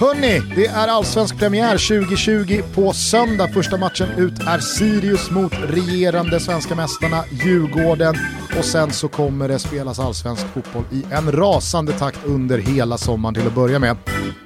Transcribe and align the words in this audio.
Hörni, 0.00 0.42
det 0.56 0.66
är 0.66 0.88
allsvensk 0.88 1.38
premiär 1.38 1.98
2020 1.98 2.62
på 2.74 2.92
söndag. 2.92 3.48
Första 3.48 3.76
matchen 3.76 4.08
ut 4.16 4.38
är 4.46 4.58
Sirius 4.58 5.30
mot 5.30 5.52
regerande 5.52 6.40
svenska 6.40 6.74
mästarna 6.74 7.24
Djurgården. 7.30 8.14
Och 8.58 8.64
sen 8.64 8.90
så 8.90 9.08
kommer 9.08 9.48
det 9.48 9.58
spelas 9.58 9.98
allsvensk 9.98 10.46
fotboll 10.46 10.84
i 10.92 11.04
en 11.10 11.32
rasande 11.32 11.92
takt 11.92 12.18
under 12.24 12.58
hela 12.58 12.98
sommaren 12.98 13.34
till 13.34 13.46
att 13.46 13.54
börja 13.54 13.78
med. 13.78 13.96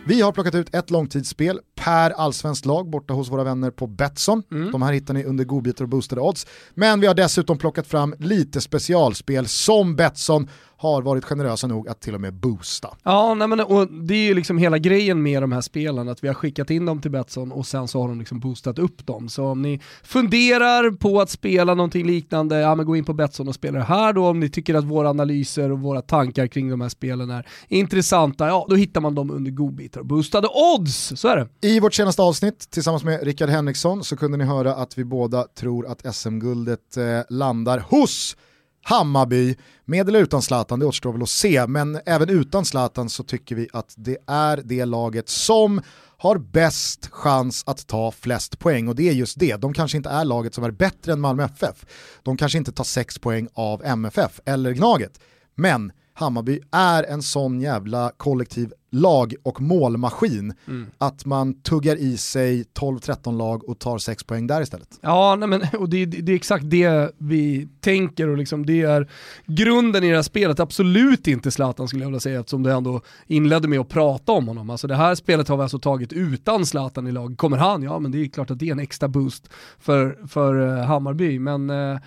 Vi 0.07 0.21
har 0.21 0.33
plockat 0.33 0.55
ut 0.55 0.75
ett 0.75 0.91
långtidsspel 0.91 1.61
per 1.75 2.11
allsvenskt 2.11 2.67
lag 2.67 2.91
borta 2.91 3.15
hos 3.15 3.31
våra 3.31 3.45
vänner 3.45 3.71
på 3.71 3.87
Betsson. 3.87 4.43
Mm. 4.53 4.73
De 4.73 4.83
här 4.83 4.93
hittar 4.93 5.15
ni 5.15 5.25
under 5.25 5.45
godbitar 5.45 5.85
och 5.85 5.89
boostade 5.89 6.21
odds. 6.21 6.47
Men 6.75 7.01
vi 7.01 7.07
har 7.07 7.15
dessutom 7.15 7.59
plockat 7.59 7.87
fram 7.87 8.15
lite 8.19 8.61
specialspel 8.61 9.47
som 9.47 9.97
Betsson 9.97 10.49
har 10.83 11.03
varit 11.03 11.25
generösa 11.25 11.67
nog 11.67 11.89
att 11.89 12.01
till 12.01 12.15
och 12.15 12.21
med 12.21 12.35
boosta. 12.35 12.89
Ja, 13.03 13.35
nej 13.35 13.49
men, 13.49 13.61
och 13.61 13.89
det 13.93 14.15
är 14.15 14.25
ju 14.25 14.35
liksom 14.35 14.59
hela 14.59 14.79
grejen 14.79 15.23
med 15.23 15.43
de 15.43 15.53
här 15.53 15.61
spelen, 15.61 16.09
att 16.09 16.25
vi 16.25 16.29
har 16.29 16.35
skickat 16.35 16.71
in 16.71 16.87
dem 16.87 17.01
till 17.01 17.11
Betsson 17.11 17.53
och 17.53 17.67
sen 17.67 17.89
så 17.89 18.01
har 18.01 18.09
de 18.09 18.19
liksom 18.19 18.41
boostat 18.41 18.79
upp 18.79 19.07
dem. 19.07 19.29
Så 19.29 19.45
om 19.45 19.63
ni 19.63 19.81
funderar 20.03 20.91
på 20.91 21.21
att 21.21 21.31
spela 21.31 21.75
någonting 21.75 22.07
liknande, 22.07 22.59
ja 22.59 22.75
men 22.75 22.87
gå 22.87 22.97
in 22.97 23.05
på 23.05 23.13
Betsson 23.13 23.49
och 23.49 23.55
spela 23.55 23.79
det 23.79 23.85
här 23.85 24.13
då. 24.13 24.27
Om 24.27 24.41
ni 24.41 24.49
tycker 24.51 24.75
att 24.75 24.85
våra 24.85 25.11
analyser 25.11 25.73
och 25.73 25.79
våra 25.79 26.03
tankar 26.03 26.47
kring 26.47 26.71
de 26.71 26.81
här 26.81 26.89
spelen 26.89 27.31
är 27.31 27.47
intressanta, 27.69 28.47
ja 28.47 28.67
då 28.69 28.77
hittar 28.77 29.01
man 29.01 29.15
dem 29.15 29.31
under 29.31 29.51
godbitar 29.51 30.01
och 30.01 30.07
boostade 30.07 30.49
odds. 30.49 31.13
Så 31.17 31.29
är 31.29 31.37
det. 31.37 31.69
I 31.69 31.81
vårt 31.81 31.95
senaste 31.95 32.23
avsnitt 32.23 32.71
tillsammans 32.71 33.05
med 33.05 33.23
Rickard 33.23 33.49
Henriksson 33.49 34.05
så 34.05 34.17
kunde 34.17 34.39
ni 34.39 34.45
höra 34.45 34.75
att 34.75 34.99
vi 34.99 35.05
båda 35.05 35.43
tror 35.43 35.87
att 35.87 36.15
SM-guldet 36.15 36.97
eh, 36.97 37.21
landar 37.29 37.79
hos 37.79 38.37
Hammarby, 38.83 39.57
med 39.85 40.09
eller 40.09 40.21
utan 40.23 40.43
Zlatan, 40.43 40.81
det 40.81 40.87
återstår 40.87 41.13
väl 41.13 41.23
att 41.23 41.29
se, 41.29 41.67
men 41.67 42.01
även 42.07 42.29
utan 42.29 42.65
Zlatan 42.65 43.09
så 43.09 43.23
tycker 43.23 43.57
vi 43.57 43.69
att 43.73 43.95
det 43.97 44.17
är 44.27 44.61
det 44.65 44.85
laget 44.85 45.29
som 45.29 45.81
har 46.19 46.39
bäst 46.39 47.09
chans 47.11 47.63
att 47.67 47.87
ta 47.87 48.13
flest 48.13 48.59
poäng 48.59 48.89
och 48.89 48.97
det 48.97 49.09
är 49.09 49.13
just 49.13 49.39
det. 49.39 49.57
De 49.57 49.75
kanske 49.75 49.97
inte 49.97 50.11
är 50.11 50.25
laget 50.25 50.55
som 50.55 50.65
är 50.65 50.71
bättre 50.71 51.13
än 51.13 51.21
Malmö 51.21 51.45
FF. 51.45 51.87
De 52.23 52.37
kanske 52.37 52.59
inte 52.59 52.73
tar 52.73 52.85
sex 52.85 53.19
poäng 53.19 53.49
av 53.55 53.85
MFF 53.85 54.41
eller 54.45 54.73
Gnaget. 54.73 55.21
Men 55.55 55.93
Hammarby 56.15 56.61
är 56.71 57.03
en 57.03 57.23
sån 57.23 57.61
jävla 57.61 58.13
kollektiv 58.17 58.73
lag 58.93 59.35
och 59.43 59.61
målmaskin 59.61 60.55
mm. 60.69 60.87
att 60.99 61.25
man 61.25 61.63
tuggar 61.63 61.97
i 61.97 62.17
sig 62.17 62.65
12-13 62.75 63.37
lag 63.37 63.69
och 63.69 63.79
tar 63.79 63.99
6 63.99 64.25
poäng 64.25 64.47
där 64.47 64.63
istället. 64.63 64.89
Ja, 65.01 65.37
nej 65.37 65.49
men, 65.49 65.63
och 65.79 65.89
det, 65.89 66.07
det, 66.07 66.33
är 66.33 66.37
exakt 66.37 66.71
det 66.71 67.11
vi 67.19 67.69
tänker 67.81 68.29
och 68.29 68.39
liksom 68.39 68.67
det 68.67 68.83
är 68.83 69.11
grunden 69.47 70.05
i 70.05 70.09
det 70.09 70.15
här 70.15 70.23
spelet. 70.23 70.61
Absolut 70.61 71.27
inte 71.27 71.51
Zlatan 71.51 71.89
skulle 71.89 72.03
jag 72.05 72.09
vilja 72.09 72.21
säga 72.21 72.41
eftersom 72.41 72.63
du 72.63 72.73
ändå 72.73 73.01
inledde 73.27 73.69
med 73.69 73.81
att 73.81 73.89
prata 73.89 74.33
om 74.33 74.49
honom. 74.49 74.71
Alltså 74.71 74.87
det 74.87 74.97
här 74.97 75.15
spelet 75.15 75.49
har 75.49 75.57
vi 75.57 75.63
alltså 75.63 75.79
tagit 75.79 76.13
utan 76.13 76.67
Zlatan 76.67 77.07
i 77.07 77.13
lag. 77.13 77.39
Kommer 77.39 77.57
han? 77.57 77.83
Ja, 77.83 77.99
men 77.99 78.13
det 78.13 78.19
är 78.19 78.29
klart 78.29 78.51
att 78.51 78.59
det 78.59 78.69
är 78.69 78.73
en 78.73 78.79
extra 78.79 79.09
boost 79.09 79.49
för, 79.79 80.27
för 80.29 80.55
uh, 80.55 80.85
Hammarby. 80.85 81.39
Men 81.39 81.71
uh, 81.71 81.99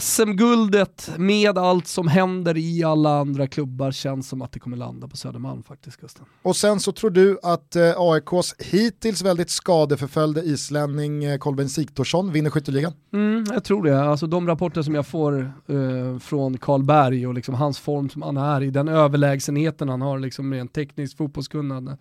SM-guldet 0.00 1.10
med 1.16 1.58
allt 1.58 1.86
som 1.86 2.08
händer 2.08 2.56
i 2.56 2.84
alla 2.84 3.18
andra 3.20 3.46
klubbar 3.46 3.92
känns 3.92 4.28
som 4.28 4.42
att 4.42 4.52
det 4.52 4.58
kommer 4.58 4.76
landa 4.76 5.08
på 5.08 5.16
Södermalm 5.16 5.62
faktiskt 5.62 5.96
Gusten. 5.96 6.24
Och 6.42 6.56
sen 6.56 6.80
så 6.80 6.92
tror 6.92 7.10
du 7.10 7.38
att 7.42 7.76
eh, 7.76 7.92
AIKs 7.96 8.54
hittills 8.58 9.22
väldigt 9.22 9.50
skadeförföljde 9.50 10.42
islänning 10.42 11.24
eh, 11.24 11.38
Kolbeinn 11.38 11.68
Sigthorsson 11.68 12.32
vinner 12.32 12.50
skytteligan? 12.50 12.92
Mm, 13.12 13.44
jag 13.52 13.64
tror 13.64 13.82
det. 13.82 14.02
Alltså 14.02 14.26
de 14.26 14.46
rapporter 14.46 14.82
som 14.82 14.94
jag 14.94 15.06
får 15.06 15.52
eh, 15.66 16.18
från 16.18 16.58
Karlberg 16.58 17.26
och 17.26 17.34
liksom 17.34 17.54
hans 17.54 17.78
form 17.78 18.10
som 18.10 18.22
han 18.22 18.36
är 18.36 18.62
i, 18.62 18.70
den 18.70 18.88
överlägsenheten 18.88 19.88
han 19.88 20.00
har 20.00 20.18
liksom 20.18 20.54
rent 20.54 20.72
tekniskt 20.72 21.16
fotbollskunnande 21.16 21.96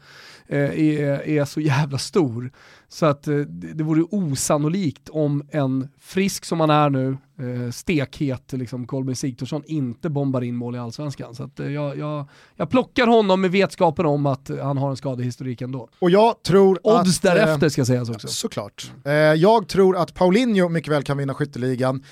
eh, 0.47 0.59
är, 0.59 1.27
är 1.27 1.45
så 1.45 1.59
jävla 1.61 1.97
stor. 1.97 2.51
Så 2.87 3.05
att 3.05 3.27
eh, 3.27 3.35
det 3.47 3.83
vore 3.83 4.03
osannolikt 4.11 5.09
om 5.09 5.43
en 5.51 5.89
frisk 5.99 6.45
som 6.45 6.59
han 6.59 6.69
är 6.69 6.89
nu, 6.89 7.17
eh, 7.39 7.71
stekhet 7.71 8.53
liksom 8.53 8.87
Kolbeinn 8.87 9.15
Sigthorsson 9.15 9.63
inte 9.65 10.09
bombar 10.09 10.41
in 10.41 10.55
mål 10.55 10.75
i 10.75 10.79
allsvenskan. 10.79 11.35
Så 11.35 11.43
att 11.43 11.59
eh, 11.59 11.71
jag, 11.71 11.97
jag, 11.97 12.29
jag 12.55 12.69
plockar 12.69 13.07
honom 13.07 13.41
med 13.41 13.51
vetskapen 13.51 14.05
om 14.05 14.25
att 14.25 14.51
han 14.61 14.77
har 14.77 14.89
en 14.89 14.97
skadehistorik 14.97 15.61
ändå. 15.61 15.89
Och 15.99 16.09
jag 16.09 16.43
tror 16.43 16.79
Odds 16.83 17.17
att, 17.17 17.21
därefter 17.21 17.69
ska 17.69 17.85
sägas 17.85 18.09
också. 18.09 18.27
Såklart. 18.27 18.91
jag 19.37 19.67
tror 19.67 19.97
att 19.97 20.13
Paulinho 20.13 20.69
mycket 20.69 20.93
väl 20.93 21.03
kan 21.03 21.17
vinna 21.17 21.33
skytteligan. 21.33 22.03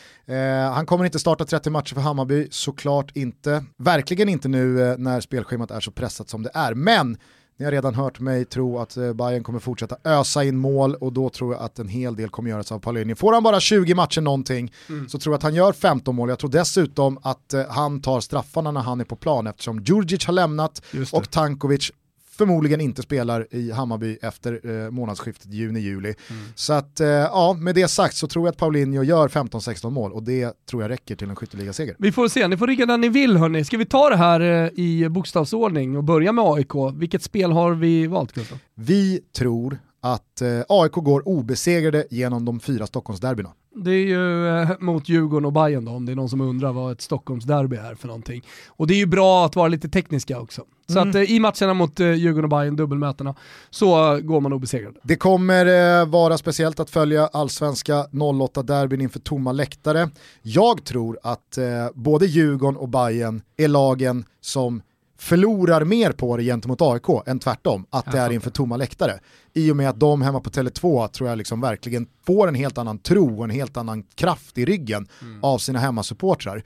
han 0.74 0.86
kommer 0.86 1.06
inte 1.06 1.20
starta 1.20 1.46
30 1.46 1.70
matcher 1.70 1.94
för 1.94 2.02
Hammarby, 2.02 2.48
såklart 2.52 3.12
inte. 3.16 3.64
Verkligen 3.78 4.30
inte 4.30 4.48
nu 4.48 4.96
när 4.98 5.22
spelschemat 5.22 5.72
är 5.72 5.80
så 5.80 5.92
pressat 5.92 6.30
som 6.30 6.44
det 6.44 6.52
är. 6.54 6.74
Men 6.74 7.18
ni 7.62 7.66
har 7.66 7.72
redan 7.72 7.96
hört 7.96 8.20
mig 8.20 8.46
tro 8.46 8.80
att 8.80 8.98
eh, 8.98 9.14
Bayern 9.14 9.44
kommer 9.44 9.60
fortsätta 9.60 9.98
ösa 10.04 10.44
in 10.44 10.58
mål 10.58 10.96
och 10.96 11.14
då 11.14 11.30
tror 11.30 11.54
jag 11.54 11.64
att 11.64 11.80
en 11.80 11.88
hel 11.88 12.16
del 12.16 12.30
kommer 12.30 12.50
göras 12.50 12.72
av 12.72 12.80
Paulinho. 12.80 13.16
Får 13.16 13.34
han 13.34 13.44
bara 13.44 13.60
20 13.60 13.96
matcher 13.96 14.22
någonting 14.22 14.74
mm. 14.90 15.10
så 15.10 15.20
tror 15.20 15.34
jag 15.34 15.38
att 15.38 15.44
han 15.44 15.56
gör 15.56 15.74
15 15.74 16.16
mål. 16.16 16.30
Jag 16.30 16.40
tror 16.40 16.50
dessutom 16.50 17.20
att 17.22 17.54
eh, 17.54 17.64
han 17.70 18.02
tar 18.02 18.20
straffarna 18.20 18.72
när 18.72 18.82
han 18.82 19.00
är 19.00 19.06
på 19.06 19.16
plan 19.16 19.48
eftersom 19.48 19.84
Djurdjic 19.84 20.26
har 20.26 20.34
lämnat 20.34 20.82
och 21.12 21.32
Tankovic 21.32 21.92
förmodligen 22.32 22.82
inte 22.82 23.02
spelar 23.02 23.48
i 23.52 23.72
Hammarby 23.72 24.18
efter 24.22 24.84
eh, 24.86 24.92
månadsskiftet 24.92 25.54
juni-juli. 25.54 26.14
Mm. 26.30 26.42
Så 26.56 26.74
att 26.74 27.00
eh, 27.00 27.08
ja, 27.08 27.56
med 27.60 27.76
det 27.76 27.88
sagt 27.88 28.16
så 28.16 28.28
tror 28.28 28.48
jag 28.48 28.52
att 28.52 28.58
Paulinho 28.58 29.04
gör 29.04 29.28
15-16 29.28 29.90
mål 29.90 30.12
och 30.12 30.24
det 30.24 30.66
tror 30.66 30.82
jag 30.82 30.90
räcker 30.90 31.16
till 31.16 31.30
en 31.30 31.36
skytteligaseger. 31.36 31.96
Vi 32.00 32.12
får 32.12 32.28
se, 32.28 32.48
ni 32.48 32.58
får 32.58 32.68
rigga 32.68 32.86
när 32.86 32.98
ni 32.98 33.10
vill 33.10 33.38
hörni. 33.38 33.64
Ska 33.64 33.78
vi 33.78 33.86
ta 33.86 34.10
det 34.10 34.18
här 34.18 34.40
eh, 34.42 34.70
i 34.74 35.10
bokstavsordning 35.10 35.98
och 35.98 36.04
börja 36.04 36.32
med 36.32 36.46
AIK? 36.46 36.72
Vilket 36.94 37.24
spel 37.24 37.52
har 37.52 37.74
vi 37.74 38.08
valt 38.08 38.32
Gustav? 38.32 38.58
Vi 38.76 39.20
tror 39.38 39.78
att 40.02 40.42
eh, 40.42 40.62
AIK 40.70 40.92
går 40.92 41.28
obesegrade 41.28 42.08
genom 42.10 42.46
de 42.46 42.60
fyra 42.60 42.88
Stockholmsderbyna. 42.88 43.50
Det 43.76 43.92
är 43.92 44.06
ju 44.06 44.48
eh, 44.48 44.70
mot 44.80 45.10
Djurgården 45.10 45.46
och 45.46 45.54
Bayern 45.54 45.86
då, 45.86 45.92
om 45.92 46.06
det 46.06 46.12
är 46.12 46.16
någon 46.16 46.30
som 46.30 46.42
undrar 46.42 46.74
vad 46.74 46.92
ett 46.92 47.02
Stockholmsderby 47.02 47.76
är 47.76 47.96
för 47.96 48.08
någonting. 48.08 48.44
Och 48.68 48.88
det 48.88 48.94
är 48.94 48.98
ju 48.98 49.06
bra 49.06 49.46
att 49.46 49.56
vara 49.56 49.68
lite 49.68 49.90
tekniska 49.90 50.40
också. 50.40 50.66
Så 50.92 51.00
mm. 51.00 51.10
att 51.10 51.16
eh, 51.16 51.22
i 51.22 51.40
matcherna 51.40 51.74
mot 51.74 52.00
eh, 52.00 52.14
Djurgården 52.14 52.44
och 52.44 52.50
Bayern, 52.50 52.76
dubbelmötena, 52.76 53.36
så 53.70 54.20
går 54.22 54.42
man 54.42 54.54
obesegrad. 54.54 54.98
Det 55.04 55.16
kommer 55.16 55.66
eh, 56.02 56.06
vara 56.06 56.38
speciellt 56.38 56.80
att 56.80 56.90
följa 56.90 57.28
allsvenska 57.28 57.94
08-derbyn 58.12 59.02
inför 59.02 59.20
tomma 59.20 59.52
läktare. 59.52 60.10
Jag 60.42 60.84
tror 60.84 61.20
att 61.24 61.58
eh, 61.58 61.66
både 61.94 62.26
Djurgården 62.26 62.78
och 62.78 62.90
Bayern 62.90 63.42
är 63.58 63.68
lagen 63.68 64.26
som 64.42 64.82
förlorar 65.22 65.86
mer 65.86 66.12
på 66.12 66.38
det 66.38 66.44
gentemot 66.44 66.82
AIK 66.82 67.28
än 67.28 67.40
tvärtom, 67.40 67.86
att 67.90 68.12
det 68.12 68.18
är 68.18 68.32
inför 68.32 68.50
tomma 68.50 68.78
läktare. 68.78 69.20
I 69.54 69.72
och 69.72 69.76
med 69.76 69.90
att 69.90 70.00
de 70.00 70.22
hemma 70.22 70.40
på 70.40 70.50
Tele2 70.50 71.08
tror 71.08 71.30
jag 71.30 71.38
liksom 71.38 71.62
verkligen 71.62 72.08
får 72.26 72.48
en 72.48 72.56
helt 72.56 72.78
annan 72.78 72.98
tro 72.98 73.38
och 73.38 73.44
en 73.44 73.50
helt 73.50 73.78
annan 73.78 74.04
kraft 74.04 74.58
i 74.58 74.66
ryggen 74.66 75.08
mm. 75.22 75.44
av 75.44 75.58
sina 75.58 75.80
hemmasupportrar. 75.80 76.64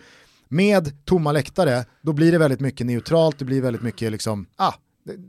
Med 0.47 1.05
tomma 1.05 1.31
läktare, 1.31 1.85
då 2.01 2.13
blir 2.13 2.31
det 2.31 2.37
väldigt 2.37 2.59
mycket 2.59 2.87
neutralt, 2.87 3.39
det 3.39 3.45
blir 3.45 3.61
väldigt 3.61 3.81
mycket 3.81 4.11
liksom, 4.11 4.45
ah, 4.55 4.73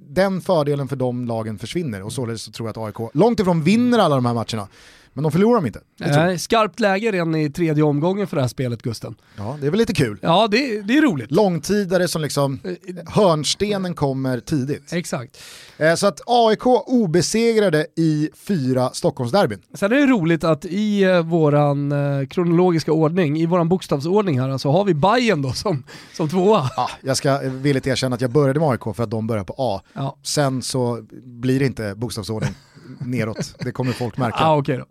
den 0.09 0.41
fördelen 0.41 0.89
för 0.89 0.97
de 0.97 1.25
lagen 1.25 1.59
försvinner 1.59 2.03
och 2.03 2.13
således 2.13 2.43
så 2.43 2.53
tror 2.53 2.69
jag 2.69 2.71
att 2.79 2.99
AIK 2.99 3.11
långt 3.15 3.41
ifrån 3.41 3.63
vinner 3.63 3.99
alla 3.99 4.15
de 4.15 4.27
här 4.27 4.35
matcherna. 4.35 4.69
Men 5.17 5.23
de 5.23 5.33
förlorar 5.33 5.61
de 5.61 5.67
inte. 5.67 5.81
Eh, 6.01 6.37
skarpt 6.37 6.81
läge 6.81 7.13
redan 7.13 7.35
i 7.35 7.51
tredje 7.51 7.83
omgången 7.83 8.27
för 8.27 8.37
det 8.37 8.43
här 8.43 8.49
spelet 8.49 8.83
Gusten. 8.83 9.15
Ja, 9.37 9.59
det 9.61 9.67
är 9.67 9.71
väl 9.71 9.79
lite 9.79 9.95
kul. 9.95 10.19
Ja, 10.23 10.49
det, 10.51 10.83
det 10.83 10.99
är 10.99 11.03
roligt. 11.03 11.31
Långtidare 11.31 12.09
som 12.09 12.23
liksom, 12.23 12.61
eh, 12.65 12.95
hörnstenen 13.07 13.95
kommer 13.95 14.41
tidigt. 14.41 14.93
Exakt. 14.93 15.39
Eh, 15.79 15.95
så 15.95 16.07
att 16.07 16.21
AIK 16.27 16.67
obesegrade 16.67 17.87
i 17.97 18.31
fyra 18.35 18.91
Stockholmsderbyn. 18.93 19.59
Sen 19.75 19.93
är 19.93 19.97
det 19.97 20.07
roligt 20.07 20.45
att 20.45 20.65
i 20.65 21.03
eh, 21.03 21.21
våran 21.21 21.93
eh, 21.93 22.27
kronologiska 22.27 22.93
ordning, 22.93 23.39
i 23.39 23.47
våran 23.47 23.69
bokstavsordning 23.69 24.41
här, 24.41 24.47
så 24.47 24.53
alltså 24.53 24.71
har 24.71 24.85
vi 24.85 24.95
Bayern 24.95 25.43
då 25.43 25.53
som, 25.53 25.85
som 26.13 26.29
tvåa. 26.29 26.71
Ja, 26.77 26.91
jag 27.01 27.17
ska 27.17 27.39
villigt 27.39 27.87
erkänna 27.87 28.15
att 28.15 28.21
jag 28.21 28.31
började 28.31 28.61
med 28.61 28.69
AIK 28.69 28.97
för 28.97 29.03
att 29.03 29.11
de 29.11 29.27
börjar 29.27 29.45
på 29.45 29.55
A. 29.59 29.81
Ja. 29.93 30.19
Sen 30.23 30.63
så 30.63 31.07
blir 31.25 31.59
det 31.59 31.67
inte 31.67 31.95
bokstavsordning 31.95 32.55
neråt, 33.01 33.55
det 33.59 33.73
kommer 33.73 33.93
folk 33.93 34.17
märka. 34.17 34.37
Ah, 34.39 34.57
okay 34.57 34.77
då. 34.77 34.85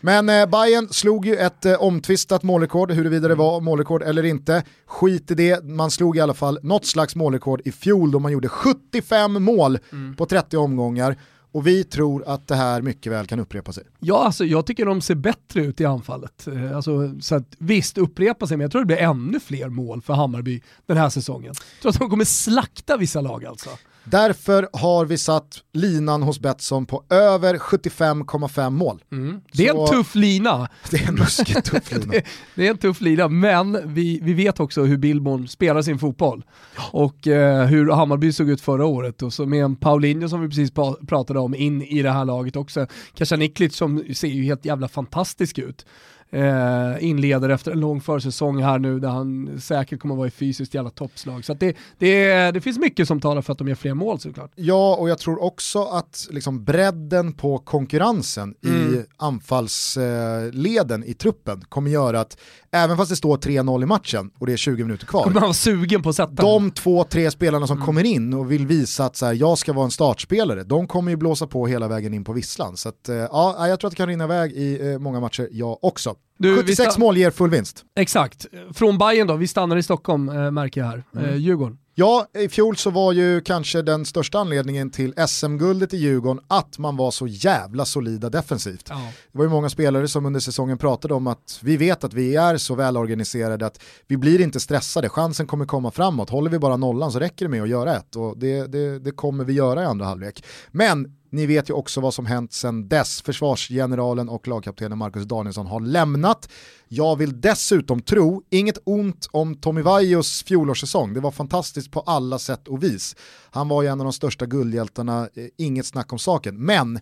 Men 0.00 0.28
eh, 0.28 0.46
Bayern 0.46 0.88
slog 0.88 1.26
ju 1.26 1.36
ett 1.36 1.66
eh, 1.66 1.74
omtvistat 1.74 2.42
målrekord, 2.42 2.90
huruvida 2.90 3.28
det 3.28 3.34
var 3.34 3.60
målrekord 3.60 4.02
eller 4.02 4.22
inte. 4.22 4.64
Skit 4.86 5.30
i 5.30 5.34
det, 5.34 5.64
man 5.64 5.90
slog 5.90 6.16
i 6.16 6.20
alla 6.20 6.34
fall 6.34 6.58
något 6.62 6.86
slags 6.86 7.16
målrekord 7.16 7.62
i 7.64 7.72
fjol 7.72 8.10
då 8.10 8.18
man 8.18 8.32
gjorde 8.32 8.48
75 8.48 9.42
mål 9.42 9.78
mm. 9.92 10.16
på 10.16 10.26
30 10.26 10.56
omgångar. 10.56 11.16
Och 11.52 11.66
vi 11.66 11.84
tror 11.84 12.24
att 12.26 12.48
det 12.48 12.54
här 12.54 12.82
mycket 12.82 13.12
väl 13.12 13.26
kan 13.26 13.40
upprepa 13.40 13.72
sig. 13.72 13.84
Ja, 13.98 14.24
alltså, 14.24 14.44
jag 14.44 14.66
tycker 14.66 14.86
de 14.86 15.00
ser 15.00 15.14
bättre 15.14 15.60
ut 15.60 15.80
i 15.80 15.84
anfallet. 15.84 16.46
Eh, 16.46 16.76
alltså, 16.76 17.20
så 17.20 17.34
att, 17.34 17.46
visst, 17.58 17.98
upprepa 17.98 18.46
sig, 18.46 18.56
men 18.56 18.62
jag 18.62 18.72
tror 18.72 18.82
det 18.82 18.86
blir 18.86 18.96
ännu 18.96 19.40
fler 19.40 19.68
mål 19.68 20.02
för 20.02 20.14
Hammarby 20.14 20.62
den 20.86 20.96
här 20.96 21.08
säsongen. 21.08 21.54
Jag 21.74 21.82
tror 21.82 21.90
att 21.90 21.98
de 21.98 22.10
kommer 22.10 22.24
slakta 22.24 22.96
vissa 22.96 23.20
lag 23.20 23.44
alltså. 23.44 23.70
Därför 24.04 24.68
har 24.72 25.04
vi 25.04 25.18
satt 25.18 25.62
linan 25.72 26.22
hos 26.22 26.40
Betsson 26.40 26.86
på 26.86 27.04
över 27.10 27.58
75,5 27.58 28.70
mål. 28.70 29.04
Mm. 29.12 29.40
Det 29.52 29.68
är 29.68 29.72
Så- 29.72 29.82
en 29.86 29.88
tuff 29.92 30.14
lina. 30.14 30.68
Det 30.90 30.96
är 30.96 31.08
en 31.08 31.16
ruskigt 31.16 31.64
tuff 31.64 31.92
lina. 31.92 32.04
det, 32.12 32.24
det 32.54 32.66
är 32.66 32.70
en 32.70 32.78
tuff 32.78 33.00
lina, 33.00 33.28
men 33.28 33.94
vi, 33.94 34.20
vi 34.22 34.32
vet 34.32 34.60
också 34.60 34.82
hur 34.84 34.96
Billborn 34.96 35.48
spelar 35.48 35.82
sin 35.82 35.98
fotboll. 35.98 36.44
Och 36.92 37.26
eh, 37.26 37.66
hur 37.66 37.90
Hammarby 37.90 38.32
såg 38.32 38.50
ut 38.50 38.60
förra 38.60 38.86
året. 38.86 39.22
Och 39.22 39.32
så 39.32 39.46
med 39.46 39.64
en 39.64 39.76
Paulinho 39.76 40.28
som 40.28 40.40
vi 40.40 40.48
precis 40.48 40.72
pra- 40.72 41.06
pratade 41.06 41.40
om 41.40 41.54
in 41.54 41.82
i 41.82 42.02
det 42.02 42.10
här 42.10 42.24
laget 42.24 42.56
också. 42.56 42.86
Kasaniklic 43.14 43.76
som 43.76 44.04
ser 44.14 44.28
ju 44.28 44.42
helt 44.42 44.64
jävla 44.64 44.88
fantastisk 44.88 45.58
ut. 45.58 45.86
Eh, 46.34 47.04
inleder 47.04 47.48
efter 47.48 47.72
en 47.72 47.80
lång 47.80 48.00
försäsong 48.00 48.62
här 48.62 48.78
nu 48.78 49.00
där 49.00 49.08
han 49.08 49.60
säkert 49.60 50.00
kommer 50.00 50.14
att 50.14 50.18
vara 50.18 50.28
i 50.28 50.30
fysiskt 50.30 50.74
jävla 50.74 50.90
toppslag. 50.90 51.44
Så 51.44 51.54
det, 51.54 51.76
det, 51.98 52.50
det 52.50 52.60
finns 52.60 52.78
mycket 52.78 53.08
som 53.08 53.20
talar 53.20 53.42
för 53.42 53.52
att 53.52 53.58
de 53.58 53.68
gör 53.68 53.74
fler 53.74 53.94
mål 53.94 54.20
såklart. 54.20 54.50
Ja, 54.54 54.96
och 54.96 55.08
jag 55.10 55.18
tror 55.18 55.42
också 55.42 55.82
att 55.84 56.26
liksom 56.30 56.64
bredden 56.64 57.32
på 57.32 57.58
konkurrensen 57.58 58.54
i 58.64 58.68
Mm. 58.68 59.04
anfallsleden 59.16 61.04
i 61.04 61.14
truppen 61.14 61.62
kommer 61.68 61.90
göra 61.90 62.20
att 62.20 62.36
även 62.70 62.96
fast 62.96 63.10
det 63.10 63.16
står 63.16 63.36
3-0 63.36 63.82
i 63.82 63.86
matchen 63.86 64.30
och 64.38 64.46
det 64.46 64.52
är 64.52 64.56
20 64.56 64.84
minuter 64.84 65.06
kvar, 65.06 65.22
Kommer 65.22 65.34
man 65.34 65.42
vara 65.42 65.52
sugen 65.52 66.02
på 66.02 66.08
att 66.08 66.16
sätta 66.16 66.42
de 66.42 66.70
två, 66.70 67.04
tre 67.04 67.30
spelarna 67.30 67.56
Mm. 67.66 67.68
som 67.68 67.86
kommer 67.86 68.04
in 68.04 68.34
och 68.34 68.52
vill 68.52 68.66
visa 68.66 69.04
att 69.04 69.16
så 69.16 69.26
här, 69.26 69.32
jag 69.32 69.58
ska 69.58 69.72
vara 69.72 69.84
en 69.84 69.90
startspelare, 69.90 70.64
de 70.64 70.86
kommer 70.88 71.10
ju 71.10 71.16
blåsa 71.16 71.46
på 71.46 71.66
hela 71.66 71.88
vägen 71.88 72.14
in 72.14 72.24
på 72.24 72.32
visslan. 72.32 72.76
Så 72.76 72.88
att, 72.88 73.08
eh, 73.08 73.16
ja, 73.16 73.68
jag 73.68 73.80
tror 73.80 73.88
att 73.88 73.92
det 73.92 73.96
kan 73.96 74.06
rinna 74.08 74.24
iväg 74.24 74.52
i 74.52 74.92
eh, 74.92 74.98
många 74.98 75.20
matcher, 75.20 75.48
jag 75.52 75.84
också. 75.84 76.14
Du, 76.38 76.50
vi 76.50 76.60
76 76.60 76.94
sta- 76.94 77.00
mål 77.00 77.16
ger 77.16 77.30
full 77.30 77.50
vinst. 77.50 77.84
Exakt. 77.96 78.46
Från 78.74 78.98
Bayern 78.98 79.26
då, 79.26 79.36
vi 79.36 79.48
stannar 79.48 79.76
i 79.76 79.82
Stockholm 79.82 80.28
eh, 80.28 80.50
märker 80.50 80.80
jag 80.80 80.88
här. 80.88 81.04
Mm. 81.16 81.28
Eh, 81.30 81.36
Djurgården. 81.36 81.78
Ja, 81.94 82.26
i 82.38 82.48
fjol 82.48 82.76
så 82.76 82.90
var 82.90 83.12
ju 83.12 83.40
kanske 83.40 83.82
den 83.82 84.04
största 84.04 84.38
anledningen 84.38 84.90
till 84.90 85.14
SM-guldet 85.28 85.94
i 85.94 85.96
Djurgården 85.96 86.44
att 86.48 86.78
man 86.78 86.96
var 86.96 87.10
så 87.10 87.26
jävla 87.26 87.84
solida 87.84 88.30
defensivt. 88.30 88.86
Ja. 88.88 89.08
Det 89.32 89.38
var 89.38 89.44
ju 89.44 89.50
många 89.50 89.68
spelare 89.68 90.08
som 90.08 90.26
under 90.26 90.40
säsongen 90.40 90.78
pratade 90.78 91.14
om 91.14 91.26
att 91.26 91.58
vi 91.62 91.76
vet 91.76 92.04
att 92.04 92.14
vi 92.14 92.36
är 92.36 92.56
så 92.56 92.74
välorganiserade 92.74 93.66
att 93.66 93.82
vi 94.06 94.16
blir 94.16 94.40
inte 94.40 94.60
stressade, 94.60 95.08
chansen 95.08 95.46
kommer 95.46 95.64
komma 95.64 95.90
framåt, 95.90 96.30
håller 96.30 96.50
vi 96.50 96.58
bara 96.58 96.76
nollan 96.76 97.12
så 97.12 97.18
räcker 97.18 97.44
det 97.44 97.50
med 97.50 97.62
att 97.62 97.68
göra 97.68 97.96
ett 97.96 98.16
och 98.16 98.38
det, 98.38 98.66
det, 98.66 98.98
det 98.98 99.10
kommer 99.10 99.44
vi 99.44 99.52
göra 99.52 99.82
i 99.82 99.86
andra 99.86 100.06
halvlek. 100.06 100.44
Men 100.70 101.16
ni 101.32 101.46
vet 101.46 101.70
ju 101.70 101.74
också 101.74 102.00
vad 102.00 102.14
som 102.14 102.26
hänt 102.26 102.52
sedan 102.52 102.88
dess. 102.88 103.22
Försvarsgeneralen 103.22 104.28
och 104.28 104.48
lagkaptenen 104.48 104.98
Marcus 104.98 105.24
Danielsson 105.24 105.66
har 105.66 105.80
lämnat. 105.80 106.48
Jag 106.88 107.16
vill 107.16 107.40
dessutom 107.40 108.00
tro, 108.00 108.42
inget 108.50 108.78
ont 108.84 109.28
om 109.30 109.54
Tommy 109.54 109.82
Vaios 109.82 110.42
fjolårssäsong, 110.42 111.14
det 111.14 111.20
var 111.20 111.30
fantastiskt 111.30 111.90
på 111.90 112.00
alla 112.00 112.38
sätt 112.38 112.68
och 112.68 112.82
vis. 112.82 113.16
Han 113.50 113.68
var 113.68 113.82
ju 113.82 113.88
en 113.88 114.00
av 114.00 114.04
de 114.04 114.12
största 114.12 114.46
guldhjältarna, 114.46 115.28
eh, 115.34 115.46
inget 115.58 115.86
snack 115.86 116.12
om 116.12 116.18
saken. 116.18 116.64
Men 116.64 117.00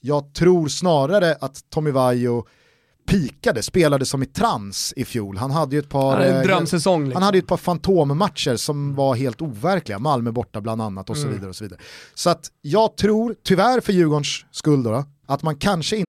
jag 0.00 0.34
tror 0.34 0.68
snarare 0.68 1.36
att 1.40 1.70
Tommy 1.70 1.90
Vaiho 1.90 2.44
pikade, 3.08 3.62
spelade 3.62 4.06
som 4.06 4.22
i 4.22 4.26
trans 4.26 4.92
i 4.96 5.04
fjol. 5.04 5.36
Han 5.36 5.50
hade 5.50 5.76
ju 5.76 5.80
ett 5.80 5.88
par, 5.88 6.20
Ja, 6.20 6.26
eh, 6.26 6.42
drömsäsong 6.42 7.04
liksom. 7.04 7.14
han 7.14 7.22
hade 7.22 7.38
ett 7.38 7.46
par 7.46 7.56
fantommatcher 7.56 8.56
som 8.56 8.94
var 8.94 9.14
helt 9.14 9.42
overkliga, 9.42 9.98
Malmö 9.98 10.30
borta 10.32 10.60
bland 10.60 10.82
annat 10.82 11.10
och 11.10 11.16
så 11.16 11.22
Mm. 11.22 11.34
vidare. 11.34 11.48
och 11.50 11.56
Så 11.56 11.64
vidare. 11.64 11.80
Så 12.14 12.30
att 12.30 12.46
jag 12.62 12.96
tror, 12.96 13.34
tyvärr 13.44 13.80
för 13.80 13.92
Djurgårdens 13.92 14.44
skull 14.50 14.82
då 14.82 15.04
att 15.26 15.42
man 15.42 15.56
kanske 15.56 15.96
inte 15.96 16.08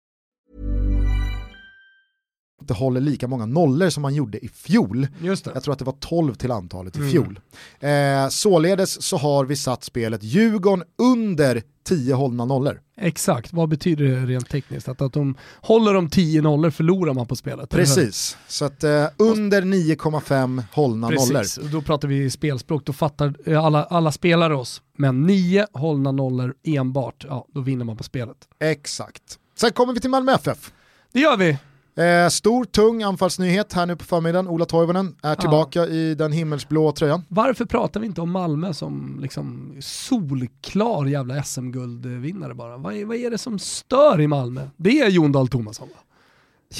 håller 2.69 3.01
lika 3.01 3.27
många 3.27 3.45
nollor 3.45 3.89
som 3.89 4.01
man 4.01 4.15
gjorde 4.15 4.45
i 4.45 4.47
fjol. 4.47 5.07
Jag 5.21 5.63
tror 5.63 5.71
att 5.71 5.79
det 5.79 5.85
var 5.85 5.95
12 5.99 6.33
till 6.33 6.51
antalet 6.51 6.97
i 6.97 7.11
fjol. 7.11 7.39
Eh, 7.79 8.27
således 8.29 9.01
så 9.01 9.17
har 9.17 9.45
vi 9.45 9.55
satt 9.55 9.83
spelet 9.83 10.23
Djurgården 10.23 10.85
under 10.97 11.63
10 11.83 12.13
hållna 12.13 12.45
nollor. 12.45 12.81
Exakt, 12.97 13.53
vad 13.53 13.69
betyder 13.69 14.05
det 14.05 14.25
rent 14.25 14.49
tekniskt? 14.49 14.87
Att, 14.87 15.01
att 15.01 15.13
de 15.13 15.35
håller 15.61 15.93
de 15.93 16.09
10 16.09 16.41
nollor 16.41 16.69
förlorar 16.69 17.13
man 17.13 17.27
på 17.27 17.35
spelet? 17.35 17.69
Precis, 17.69 18.37
så 18.47 18.65
att 18.65 18.83
eh, 18.83 19.05
under 19.17 19.61
9,5 19.61 20.63
hållna 20.71 21.09
nollor. 21.09 21.39
Precis, 21.39 21.71
då 21.71 21.81
pratar 21.81 22.07
vi 22.07 22.29
spelspråk, 22.29 22.85
då 22.85 22.93
fattar 22.93 23.35
eh, 23.45 23.65
alla, 23.65 23.83
alla 23.83 24.11
spelare 24.11 24.55
oss. 24.55 24.81
Men 24.97 25.23
9 25.23 25.67
hållna 25.73 26.11
nollor 26.11 26.53
enbart, 26.63 27.25
ja 27.29 27.47
då 27.53 27.61
vinner 27.61 27.85
man 27.85 27.97
på 27.97 28.03
spelet. 28.03 28.37
Exakt. 28.59 29.39
Sen 29.55 29.71
kommer 29.71 29.93
vi 29.93 29.99
till 29.99 30.09
Malmö 30.09 30.33
FF. 30.33 30.71
Det 31.13 31.19
gör 31.19 31.37
vi! 31.37 31.57
Eh, 31.95 32.29
stor, 32.29 32.65
tung 32.65 33.03
anfallsnyhet 33.03 33.73
här 33.73 33.85
nu 33.85 33.95
på 33.95 34.03
förmiddagen. 34.05 34.47
Ola 34.47 34.65
Toivonen 34.65 35.15
är 35.23 35.35
tillbaka 35.35 35.85
i 35.87 36.15
den 36.15 36.31
himmelsblå 36.31 36.91
tröjan. 36.91 37.21
Varför 37.27 37.65
pratar 37.65 37.99
vi 37.99 38.05
inte 38.05 38.21
om 38.21 38.31
Malmö 38.31 38.73
som 38.73 39.19
liksom 39.21 39.75
solklar 39.79 41.05
jävla 41.05 41.43
SM-guldvinnare 41.43 42.53
bara? 42.53 42.77
Vad 42.77 42.93
är, 42.95 43.05
vad 43.05 43.17
är 43.17 43.31
det 43.31 43.37
som 43.37 43.59
stör 43.59 44.21
i 44.21 44.27
Malmö? 44.27 44.67
Det 44.77 44.99
är 44.99 45.09
Jon 45.09 45.31
Dahl 45.31 45.47
Tomasson 45.47 45.87
va? 45.87 45.95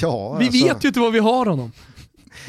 Ja, 0.00 0.36
Vi 0.38 0.46
alltså, 0.46 0.66
vet 0.66 0.84
ju 0.84 0.88
inte 0.88 1.00
vad 1.00 1.12
vi 1.12 1.18
har 1.18 1.46
honom. 1.46 1.72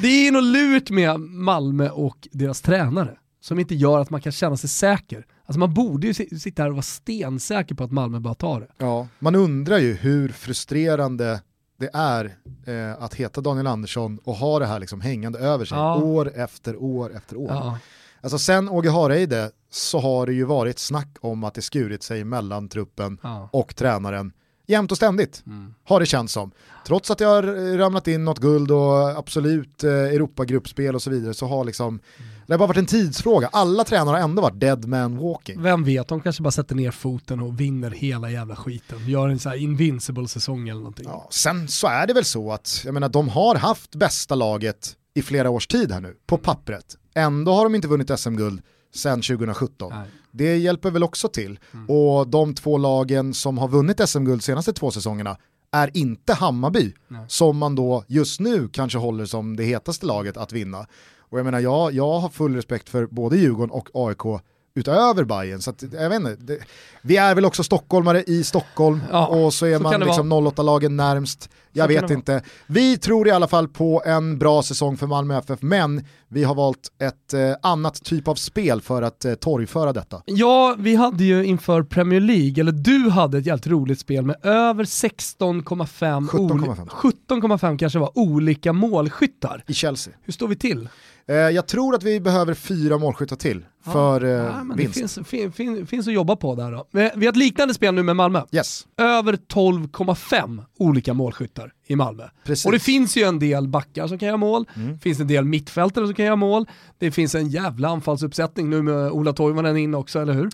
Det 0.01 0.27
är 0.27 0.31
något 0.31 0.43
lurt 0.43 0.89
med 0.89 1.19
Malmö 1.19 1.89
och 1.89 2.27
deras 2.31 2.61
tränare 2.61 3.17
som 3.41 3.59
inte 3.59 3.75
gör 3.75 3.99
att 3.99 4.09
man 4.09 4.21
kan 4.21 4.31
känna 4.31 4.57
sig 4.57 4.69
säker. 4.69 5.25
Alltså 5.45 5.59
man 5.59 5.73
borde 5.73 6.07
ju 6.07 6.13
si- 6.13 6.39
sitta 6.39 6.61
här 6.63 6.69
och 6.69 6.75
vara 6.75 6.81
stensäker 6.83 7.75
på 7.75 7.83
att 7.83 7.91
Malmö 7.91 8.19
bara 8.19 8.33
tar 8.33 8.59
det. 8.59 8.67
Ja, 8.77 9.07
man 9.19 9.35
undrar 9.35 9.77
ju 9.77 9.93
hur 9.93 10.29
frustrerande 10.29 11.41
det 11.83 11.89
är 11.93 12.35
eh, 12.65 13.03
att 13.03 13.13
heta 13.13 13.41
Daniel 13.41 13.67
Andersson 13.67 14.19
och 14.23 14.35
ha 14.35 14.59
det 14.59 14.65
här 14.65 14.79
liksom 14.79 15.01
hängande 15.01 15.39
över 15.39 15.65
sig 15.65 15.77
Ja. 15.77 15.95
år 15.95 16.31
efter 16.35 16.75
år 16.83 17.15
efter 17.15 17.37
år. 17.37 17.47
Ja. 17.49 17.77
Alltså 18.21 18.37
sen 18.39 18.69
Åge 18.69 18.89
Hareide 18.89 19.51
så 19.71 19.99
har 19.99 20.25
det 20.25 20.33
ju 20.33 20.43
varit 20.43 20.79
snack 20.79 21.17
om 21.21 21.43
att 21.43 21.53
det 21.53 21.61
skurit 21.61 22.03
sig 22.03 22.23
mellan 22.23 22.69
truppen 22.69 23.17
Ja. 23.23 23.49
och 23.51 23.75
tränaren 23.75 24.31
jämt 24.67 24.91
och 24.91 24.97
ständigt, 24.97 25.43
Mm. 25.47 25.73
har 25.83 25.99
det 25.99 26.05
känts 26.05 26.33
som. 26.33 26.51
Trots 26.87 27.11
att 27.11 27.17
det 27.17 27.25
har 27.25 27.43
ramlat 27.77 28.07
in 28.07 28.25
något 28.25 28.39
guld 28.39 28.71
och 28.71 29.09
absolut 29.17 29.83
eh, 29.83 29.91
Europagruppspel 29.91 30.95
och 30.95 31.01
så 31.01 31.09
vidare 31.09 31.33
så 31.33 31.47
har 31.47 31.63
liksom, 31.65 31.99
det 32.47 32.53
har 32.53 32.57
bara 32.57 32.67
varit 32.67 32.77
en 32.77 32.85
tidsfråga. 32.85 33.49
Alla 33.51 33.83
tränare 33.83 34.15
har 34.15 34.23
ändå 34.23 34.41
varit 34.41 34.59
dead 34.59 34.85
man 34.87 35.17
walking. 35.17 35.61
Vem 35.61 35.83
vet, 35.83 36.07
de 36.07 36.21
kanske 36.21 36.43
bara 36.43 36.51
sätter 36.51 36.75
ner 36.75 36.91
foten 36.91 37.39
och 37.39 37.59
vinner 37.59 37.91
hela 37.91 38.31
jävla 38.31 38.55
skiten. 38.55 39.09
Gör 39.09 39.29
en 39.29 39.39
sån 39.39 39.49
här 39.49 39.59
invincible 39.59 40.27
säsong 40.27 40.69
eller 40.69 40.79
någonting. 40.79 41.05
Ja, 41.09 41.27
sen 41.31 41.67
så 41.67 41.87
är 41.87 42.07
det 42.07 42.13
väl 42.13 42.25
så 42.25 42.51
att, 42.51 42.81
jag 42.85 42.93
menar 42.93 43.09
de 43.09 43.29
har 43.29 43.55
haft 43.55 43.95
bästa 43.95 44.35
laget 44.35 44.95
i 45.13 45.21
flera 45.21 45.49
års 45.49 45.67
tid 45.67 45.91
här 45.91 46.01
nu, 46.01 46.15
på 46.25 46.37
pappret. 46.37 46.97
Ändå 47.15 47.53
har 47.53 47.63
de 47.63 47.75
inte 47.75 47.87
vunnit 47.87 48.19
SM-guld 48.19 48.61
sedan 48.95 49.21
2017. 49.21 49.91
Nej. 49.95 50.07
Det 50.31 50.57
hjälper 50.57 50.91
väl 50.91 51.03
också 51.03 51.27
till. 51.27 51.59
Mm. 51.73 51.89
Och 51.89 52.27
de 52.27 52.55
två 52.55 52.77
lagen 52.77 53.33
som 53.33 53.57
har 53.57 53.67
vunnit 53.67 54.09
SM-guld 54.09 54.39
de 54.39 54.43
senaste 54.43 54.73
två 54.73 54.91
säsongerna 54.91 55.37
är 55.71 55.97
inte 55.97 56.33
Hammarby, 56.33 56.93
Nej. 57.07 57.25
som 57.27 57.57
man 57.57 57.75
då 57.75 58.03
just 58.07 58.39
nu 58.39 58.67
kanske 58.67 58.97
håller 58.97 59.25
som 59.25 59.55
det 59.55 59.63
hetaste 59.63 60.05
laget 60.05 60.37
att 60.37 60.51
vinna. 60.51 60.87
Och 61.17 61.39
jag 61.39 61.45
menar, 61.45 61.59
jag, 61.59 61.93
jag 61.93 62.19
har 62.19 62.29
full 62.29 62.55
respekt 62.55 62.89
för 62.89 63.07
både 63.07 63.37
Djurgården 63.37 63.71
och 63.71 63.89
AIK 63.93 64.41
utöver 64.75 65.23
Bayern 65.23 65.61
så 65.61 65.69
att, 65.69 65.83
jag 65.93 66.09
vet 66.09 66.19
inte, 66.19 66.35
det, 66.35 66.59
vi 67.01 67.17
är 67.17 67.35
väl 67.35 67.45
också 67.45 67.63
stockholmare 67.63 68.23
i 68.23 68.43
Stockholm 68.43 69.01
Ja, 69.11 69.27
och 69.27 69.53
så 69.53 69.65
är 69.65 69.77
så 69.77 69.83
man 69.83 69.99
liksom 69.99 70.33
08-lagen 70.33 70.95
närmst. 70.95 71.49
Jag 71.73 71.87
vet 71.87 72.09
inte. 72.09 72.41
Vi 72.67 72.97
tror 72.97 73.27
i 73.27 73.31
alla 73.31 73.47
fall 73.47 73.67
på 73.67 74.03
en 74.05 74.39
bra 74.39 74.63
säsong 74.63 74.97
för 74.97 75.07
Malmö 75.07 75.37
FF, 75.37 75.61
men 75.61 76.05
vi 76.27 76.43
har 76.43 76.55
valt 76.55 76.91
ett 77.01 77.33
eh, 77.33 77.39
annat 77.61 78.03
typ 78.03 78.27
av 78.27 78.35
spel 78.35 78.81
för 78.81 79.01
att 79.01 79.25
eh, 79.25 79.33
torgföra 79.33 79.93
detta. 79.93 80.21
Ja, 80.25 80.75
vi 80.79 80.95
hade 80.95 81.23
ju 81.23 81.45
inför 81.45 81.83
Premier 81.83 82.19
League, 82.19 82.61
eller 82.61 82.71
du 82.71 83.09
hade 83.09 83.37
ett 83.37 83.45
jävligt 83.45 83.67
roligt 83.67 83.99
spel 83.99 84.25
med 84.25 84.35
över 84.45 84.83
16,5 84.83 86.29
17,5. 86.29 86.87
17,5 87.29 87.77
kanske 87.77 87.99
var 87.99 88.17
olika 88.17 88.73
målskyttar. 88.73 89.63
I 89.67 89.73
Chelsea. 89.73 90.13
Hur 90.23 90.33
står 90.33 90.47
vi 90.47 90.55
till? 90.55 90.89
Eh, 91.27 91.35
jag 91.35 91.67
tror 91.67 91.95
att 91.95 92.03
vi 92.03 92.19
behöver 92.19 92.53
fyra 92.53 92.97
målskyttar 92.97 93.35
till 93.35 93.65
för 93.93 94.23
eh, 94.23 94.29
Ja, 94.31 94.63
men 94.63 94.77
det 94.77 94.83
vinst. 94.83 94.97
finns, 94.99 95.19
fin, 95.27 95.51
fin, 95.51 95.87
finns 95.87 96.07
att 96.07 96.13
jobba 96.13 96.35
på 96.35 96.55
där 96.55 96.71
då. 96.71 96.85
Vi 96.91 97.11
vi 97.15 97.25
har 97.25 97.31
ett 97.31 97.37
liknande 97.37 97.73
spel 97.73 97.93
nu 97.93 98.03
med 98.03 98.15
Malmö. 98.15 98.41
Yes. 98.51 98.87
Över 98.97 99.33
12,5 99.33 100.63
olika 100.83 101.13
målskyttar 101.13 101.73
i 101.87 101.95
Malmö. 101.95 102.23
Precis. 102.43 102.65
Och 102.65 102.71
det 102.71 102.79
finns 102.79 103.17
ju 103.17 103.23
en 103.23 103.39
del 103.39 103.67
backar 103.67 104.07
som 104.07 104.19
kan 104.19 104.27
göra 104.27 104.37
mål, 104.37 104.65
det 104.75 104.99
finns 105.03 105.19
en 105.19 105.27
del 105.27 105.45
mittfältare 105.45 106.05
som 106.05 106.15
kan 106.15 106.25
göra 106.25 106.35
mål, 106.35 106.65
det 106.97 107.11
finns 107.11 107.35
en 107.35 107.49
jävla 107.49 107.87
anfallsuppsättning 107.89 108.69
nu 108.69 108.81
med 108.81 109.11
Ola 109.11 109.33
Toivonen 109.33 109.77
in 109.77 109.95
också, 109.95 110.21
eller 110.21 110.33
hur? 110.33 110.49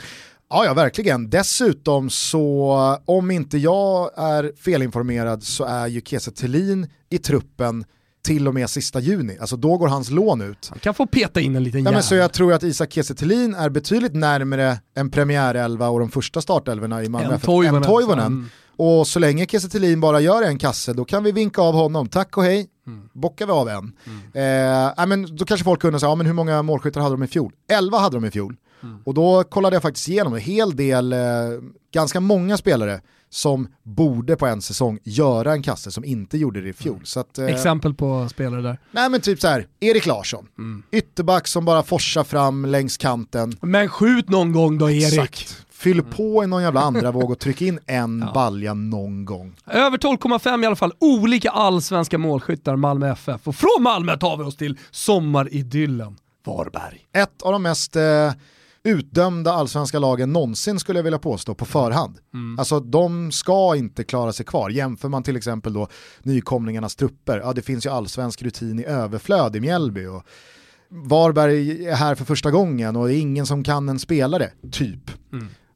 Ja, 0.50 0.66
ja, 0.66 0.74
verkligen. 0.74 1.30
Dessutom 1.30 2.10
så, 2.10 2.98
om 3.06 3.32
inte 3.32 3.58
jag 3.58 4.12
är 4.18 4.52
felinformerad 4.64 5.44
så 5.44 5.64
är 5.64 5.88
ju 5.88 6.02
Kiese 6.02 6.32
Thelin 6.32 6.88
i 7.10 7.18
truppen 7.18 7.86
till 8.22 8.48
och 8.48 8.54
med 8.54 8.70
sista 8.70 9.00
juni. 9.00 9.38
Alltså 9.40 9.58
då 9.58 9.78
går 9.78 9.88
hans 9.88 10.10
lån 10.10 10.42
ut. 10.42 10.68
Han 10.70 10.80
kan 10.80 10.94
få 10.94 11.06
peta 11.06 11.42
in 11.42 11.56
en 11.56 11.64
liten 11.64 11.80
Ja, 11.80 11.84
jävel. 11.84 11.94
men 11.94 12.04
så 12.04 12.16
jag 12.16 12.34
tror 12.34 12.54
att 12.54 12.64
Isak 12.64 12.94
Kiese 12.94 13.14
är 13.14 13.70
betydligt 13.70 14.16
närmare 14.16 14.80
en 14.96 15.12
premiärelva 15.12 15.90
och 15.90 16.00
de 16.00 16.10
första 16.10 16.42
startelvorna 16.42 17.04
i 17.04 17.10
Malmö 17.10 17.34
Än 17.34 17.40
Toivonen. 17.84 18.50
Mm. 18.80 18.90
Och 19.00 19.08
så 19.08 19.20
länge 19.20 19.46
Kiese 19.46 19.98
bara 19.98 20.20
gör 20.20 20.42
en 20.44 20.58
kasse, 20.60 20.94
då 20.94 21.06
kan 21.06 21.24
vi 21.24 21.32
vinka 21.32 21.62
av 21.62 21.74
honom. 21.74 22.08
Tack 22.08 22.38
och 22.38 22.44
hej, 22.44 22.68
Mm. 22.88 23.10
bockar 23.14 23.46
vi 23.46 23.52
av 23.52 23.70
en. 23.70 23.92
Eh, 24.34 24.44
ja, 24.98 25.06
men 25.06 25.36
då 25.36 25.46
kanske 25.46 25.64
folk 25.64 25.84
undrar, 25.84 26.00
så, 26.00 26.06
ja, 26.06 26.16
men 26.16 26.26
hur 26.26 26.34
många 26.34 26.62
målskyttar 26.62 27.02
hade 27.02 27.14
de 27.16 27.24
i 27.24 27.28
fjol? 27.28 27.52
11 27.72 27.98
hade 27.98 28.18
de 28.18 28.26
i 28.26 28.32
fjol. 28.32 28.56
Mm. 28.84 28.98
Och 29.06 29.14
då 29.14 29.44
kollade 29.44 29.76
jag 29.76 29.82
faktiskt 29.84 30.10
igenom 30.10 30.34
en 30.34 30.40
hel 30.40 30.76
del, 30.76 31.14
eh, 31.14 31.20
ganska 31.94 32.20
många 32.20 32.58
spelare 32.58 33.02
som 33.30 33.68
borde 33.84 34.36
på 34.36 34.46
en 34.48 34.62
säsong 34.62 35.00
göra 35.04 35.52
en 35.54 35.64
kasse 35.64 35.92
som 35.92 36.06
inte 36.06 36.38
gjorde 36.38 36.62
det 36.62 36.70
i 36.70 36.74
fjol. 36.74 37.02
Så 37.04 37.20
att, 37.20 37.38
eh, 37.38 37.46
Exempel 37.46 37.94
på 37.94 38.28
spelare 38.30 38.62
där. 38.62 38.80
nej 38.92 39.10
men 39.10 39.22
typ 39.22 39.42
så 39.42 39.48
här, 39.48 39.68
Erik 39.80 40.06
Larsson, 40.06 40.46
Mm. 40.58 40.84
ytterback 40.92 41.48
som 41.48 41.66
bara 41.66 41.84
forsar 41.84 42.24
fram 42.24 42.66
längs 42.66 42.98
kanten. 42.98 43.58
Men 43.62 43.90
skjut 43.90 44.30
någon 44.30 44.52
gång 44.52 44.78
då 44.78 44.90
Erik. 44.90 45.04
Exakt. 45.14 45.66
Fyll 45.80 46.04
på 46.04 46.44
i 46.44 46.48
någon 46.48 46.62
jävla 46.62 46.82
andra 46.82 47.12
våg 47.12 47.32
och 47.32 47.40
tryck 47.40 47.62
in 47.62 47.80
en 47.88 48.26
balja 48.34 48.74
någon 48.74 49.26
gång. 49.26 49.56
Över 49.66 49.98
12,5 49.98 50.64
i 50.64 50.66
alla 50.66 50.76
fall, 50.76 50.94
olika 51.00 51.50
allsvenska 51.50 52.18
målskyttar 52.18 52.76
Malmö 52.76 53.12
FF. 53.12 53.48
Och 53.48 53.56
från 53.56 53.84
Malmö 53.84 54.18
tar 54.18 54.38
vi 54.38 54.44
oss 54.44 54.58
till 54.58 54.78
sommaridyllen 54.92 56.18
Varberg. 56.46 57.00
Ett 57.14 57.42
av 57.42 57.52
de 57.52 57.64
mest 57.64 57.96
eh, 57.96 58.32
utdömda 58.84 59.54
allsvenska 59.54 60.00
lagen 60.00 60.34
någonsin 60.34 60.80
skulle 60.80 61.00
jag 61.00 61.04
vilja 61.04 61.20
påstå 61.20 61.56
på 61.56 61.66
förhand. 61.66 62.18
Alltså 62.60 62.80
de 62.80 63.32
ska 63.32 63.76
inte 63.76 64.04
klara 64.04 64.34
sig 64.34 64.46
kvar. 64.46 64.70
Jämför 64.70 65.10
man 65.10 65.24
till 65.24 65.38
exempel 65.38 65.74
då 65.74 65.88
nykomlingarnas 66.24 66.96
trupper, 66.96 67.40
ja 67.40 67.54
det 67.54 67.62
finns 67.62 67.86
ju 67.86 67.90
allsvensk 67.90 68.42
rutin 68.42 68.80
i 68.80 68.84
överflöd 68.84 69.56
i 69.56 69.60
Mjällby 69.60 70.06
och 70.06 70.24
Varberg 70.90 71.86
är 71.86 71.96
här 71.96 72.16
för 72.16 72.26
första 72.26 72.52
gången 72.52 72.96
och 72.96 73.08
det 73.08 73.16
är 73.16 73.20
ingen 73.20 73.46
som 73.46 73.64
kan 73.64 73.90
en 73.90 74.00
spelare, 74.00 74.52
typ. 74.72 75.12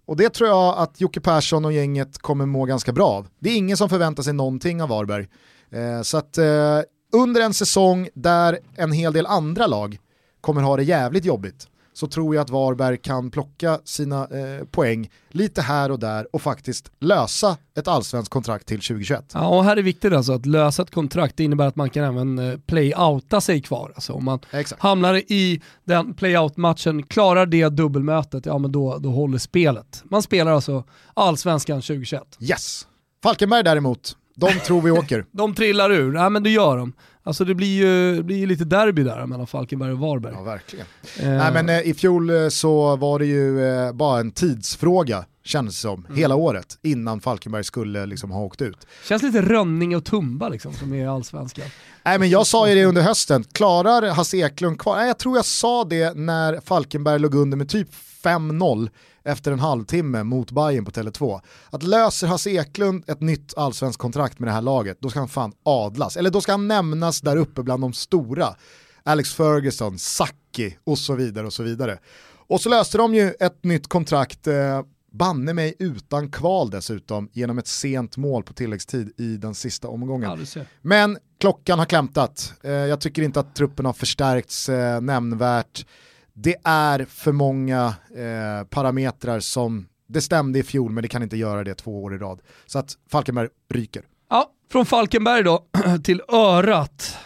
Och 0.05 0.17
det 0.17 0.29
tror 0.29 0.49
jag 0.49 0.77
att 0.77 1.01
Jocke 1.01 1.21
Persson 1.21 1.65
och 1.65 1.73
gänget 1.73 2.17
kommer 2.17 2.45
må 2.45 2.65
ganska 2.65 2.91
bra 2.91 3.07
av. 3.07 3.27
Det 3.39 3.49
är 3.49 3.57
ingen 3.57 3.77
som 3.77 3.89
förväntar 3.89 4.23
sig 4.23 4.33
någonting 4.33 4.81
av 4.81 4.89
Varberg. 4.89 5.27
Eh, 5.71 6.01
så 6.01 6.17
att 6.17 6.37
eh, 6.37 6.79
under 7.13 7.41
en 7.41 7.53
säsong 7.53 8.09
där 8.13 8.59
en 8.75 8.91
hel 8.91 9.13
del 9.13 9.25
andra 9.25 9.67
lag 9.67 9.97
kommer 10.41 10.61
ha 10.61 10.77
det 10.77 10.83
jävligt 10.83 11.25
jobbigt 11.25 11.67
så 11.93 12.07
tror 12.07 12.35
jag 12.35 12.41
att 12.41 12.49
Varberg 12.49 12.97
kan 12.97 13.31
plocka 13.31 13.79
sina 13.83 14.21
eh, 14.21 14.65
poäng 14.71 15.09
lite 15.29 15.61
här 15.61 15.91
och 15.91 15.99
där 15.99 16.27
och 16.35 16.41
faktiskt 16.41 16.91
lösa 16.99 17.57
ett 17.77 17.87
allsvenskt 17.87 18.31
kontrakt 18.31 18.67
till 18.67 18.77
2021. 18.77 19.31
Ja, 19.33 19.47
och 19.47 19.63
här 19.63 19.77
är 19.77 19.81
viktigt 19.81 20.13
alltså 20.13 20.33
att 20.33 20.45
lösa 20.45 20.81
ett 20.81 20.91
kontrakt, 20.91 21.37
det 21.37 21.43
innebär 21.43 21.67
att 21.67 21.75
man 21.75 21.89
kan 21.89 22.03
även 22.03 22.39
eh, 22.39 22.57
play-outa 22.57 23.41
sig 23.41 23.61
kvar. 23.61 23.91
Alltså 23.95 24.13
om 24.13 24.25
man 24.25 24.39
Exakt. 24.51 24.81
hamnar 24.81 25.15
i 25.15 25.61
den 25.83 26.13
play-out-matchen, 26.13 27.03
klarar 27.03 27.45
det 27.45 27.69
dubbelmötet, 27.69 28.45
ja 28.45 28.57
men 28.57 28.71
då, 28.71 28.97
då 28.97 29.09
håller 29.09 29.37
spelet. 29.37 30.03
Man 30.05 30.21
spelar 30.21 30.51
alltså 30.51 30.83
allsvenskan 31.13 31.81
2021. 31.81 32.23
Yes. 32.39 32.87
Falkenberg 33.23 33.63
däremot, 33.63 34.17
de 34.35 34.59
tror 34.59 34.81
vi 34.81 34.91
åker. 34.91 35.25
De 35.31 35.55
trillar 35.55 35.91
ur, 35.91 36.15
ja 36.15 36.29
men 36.29 36.43
det 36.43 36.49
gör 36.49 36.77
de. 36.77 36.93
Alltså 37.25 37.45
det 37.45 37.55
blir 37.55 37.75
ju, 37.77 38.15
det 38.15 38.23
blir 38.23 38.37
ju 38.37 38.45
lite 38.45 38.65
derby 38.65 39.03
där 39.03 39.25
mellan 39.25 39.47
Falkenberg 39.47 39.91
och 39.91 39.99
Varberg. 39.99 40.33
Ja, 40.33 40.41
verkligen. 40.43 40.85
Eh, 41.19 41.29
Nej, 41.29 41.53
men 41.53 41.69
eh, 41.69 41.79
I 41.81 41.93
fjol 41.93 42.29
eh, 42.29 42.49
så 42.49 42.95
var 42.95 43.19
det 43.19 43.25
ju 43.25 43.65
eh, 43.67 43.91
bara 43.93 44.19
en 44.19 44.31
tidsfråga, 44.31 45.25
kändes 45.43 45.75
det 45.75 45.81
som, 45.81 46.07
hela 46.15 46.35
året 46.35 46.77
innan 46.81 47.21
Falkenberg 47.21 47.63
skulle 47.63 48.05
liksom 48.05 48.31
ha 48.31 48.41
åkt 48.41 48.61
ut. 48.61 48.87
Känns 49.07 49.23
lite 49.23 49.41
Rönninge 49.41 49.95
och 49.95 50.05
Tumba 50.05 50.49
liksom 50.49 50.73
som 50.73 50.93
är 50.93 51.07
allsvenskan. 51.07 51.65
Nej, 52.03 52.19
men 52.19 52.29
jag 52.29 52.47
sa 52.47 52.69
ju 52.69 52.75
det 52.75 52.85
under 52.85 53.01
hösten, 53.01 53.43
klarar 53.43 54.09
Hasse 54.09 54.37
Eklund 54.37 54.79
kvar? 54.79 54.95
Nej, 54.95 55.07
jag 55.07 55.17
tror 55.17 55.35
jag 55.35 55.45
sa 55.45 55.83
det 55.83 56.17
när 56.17 56.59
Falkenberg 56.65 57.19
låg 57.19 57.35
under 57.35 57.57
med 57.57 57.69
typ 57.69 57.87
5-0 58.23 58.89
efter 59.23 59.51
en 59.51 59.59
halvtimme 59.59 60.23
mot 60.23 60.51
Bayern 60.51 60.85
på 60.85 60.91
Tele2. 60.91 61.41
Att 61.69 61.83
löser 61.83 62.27
Hasse 62.27 62.49
Eklund 62.49 63.03
ett 63.07 63.21
nytt 63.21 63.53
allsvenskt 63.57 64.01
kontrakt 64.01 64.39
med 64.39 64.47
det 64.47 64.53
här 64.53 64.61
laget, 64.61 64.97
då 65.01 65.09
ska 65.09 65.19
han 65.19 65.27
fan 65.27 65.53
adlas. 65.63 66.17
Eller 66.17 66.29
då 66.29 66.41
ska 66.41 66.51
han 66.51 66.67
nämnas 66.67 67.21
där 67.21 67.37
uppe 67.37 67.63
bland 67.63 67.83
de 67.83 67.93
stora. 67.93 68.55
Alex 69.03 69.33
Ferguson, 69.33 69.99
Sacchi 69.99 70.77
och 70.83 70.97
så 70.97 71.15
vidare 71.15 71.45
och 71.45 71.53
så 71.53 71.63
vidare. 71.63 71.99
Och 72.47 72.61
så 72.61 72.69
löste 72.69 72.97
de 72.97 73.15
ju 73.15 73.33
ett 73.39 73.63
nytt 73.63 73.87
kontrakt, 73.87 74.47
eh, 74.47 74.81
banne 75.11 75.53
mig 75.53 75.75
utan 75.79 76.31
kval 76.31 76.69
dessutom, 76.69 77.29
genom 77.33 77.57
ett 77.57 77.67
sent 77.67 78.17
mål 78.17 78.43
på 78.43 78.53
tilläggstid 78.53 79.13
i 79.17 79.37
den 79.37 79.55
sista 79.55 79.87
omgången. 79.87 80.47
Ja. 80.55 80.61
Men 80.81 81.17
klockan 81.39 81.79
har 81.79 81.85
klämtat. 81.85 82.53
Eh, 82.63 82.71
jag 82.71 83.01
tycker 83.01 83.21
inte 83.21 83.39
att 83.39 83.55
truppen 83.55 83.85
har 83.85 83.93
förstärkts 83.93 84.69
eh, 84.69 85.01
nämnvärt. 85.01 85.85
Det 86.35 86.55
är 86.63 87.05
för 87.09 87.31
många 87.31 87.85
eh, 88.15 88.67
parametrar 88.69 89.39
som 89.39 89.87
det 90.07 90.21
stämde 90.21 90.59
i 90.59 90.63
fjol 90.63 90.91
men 90.91 91.01
det 91.01 91.07
kan 91.07 91.23
inte 91.23 91.37
göra 91.37 91.63
det 91.63 91.75
två 91.75 92.03
år 92.03 92.15
i 92.15 92.17
rad. 92.17 92.39
Så 92.65 92.79
att 92.79 92.97
Falkenberg 93.11 93.47
ryker. 93.73 94.03
Ja, 94.29 94.49
från 94.71 94.85
Falkenberg 94.85 95.43
då 95.43 95.63
till 96.03 96.21
Örat. 96.27 97.17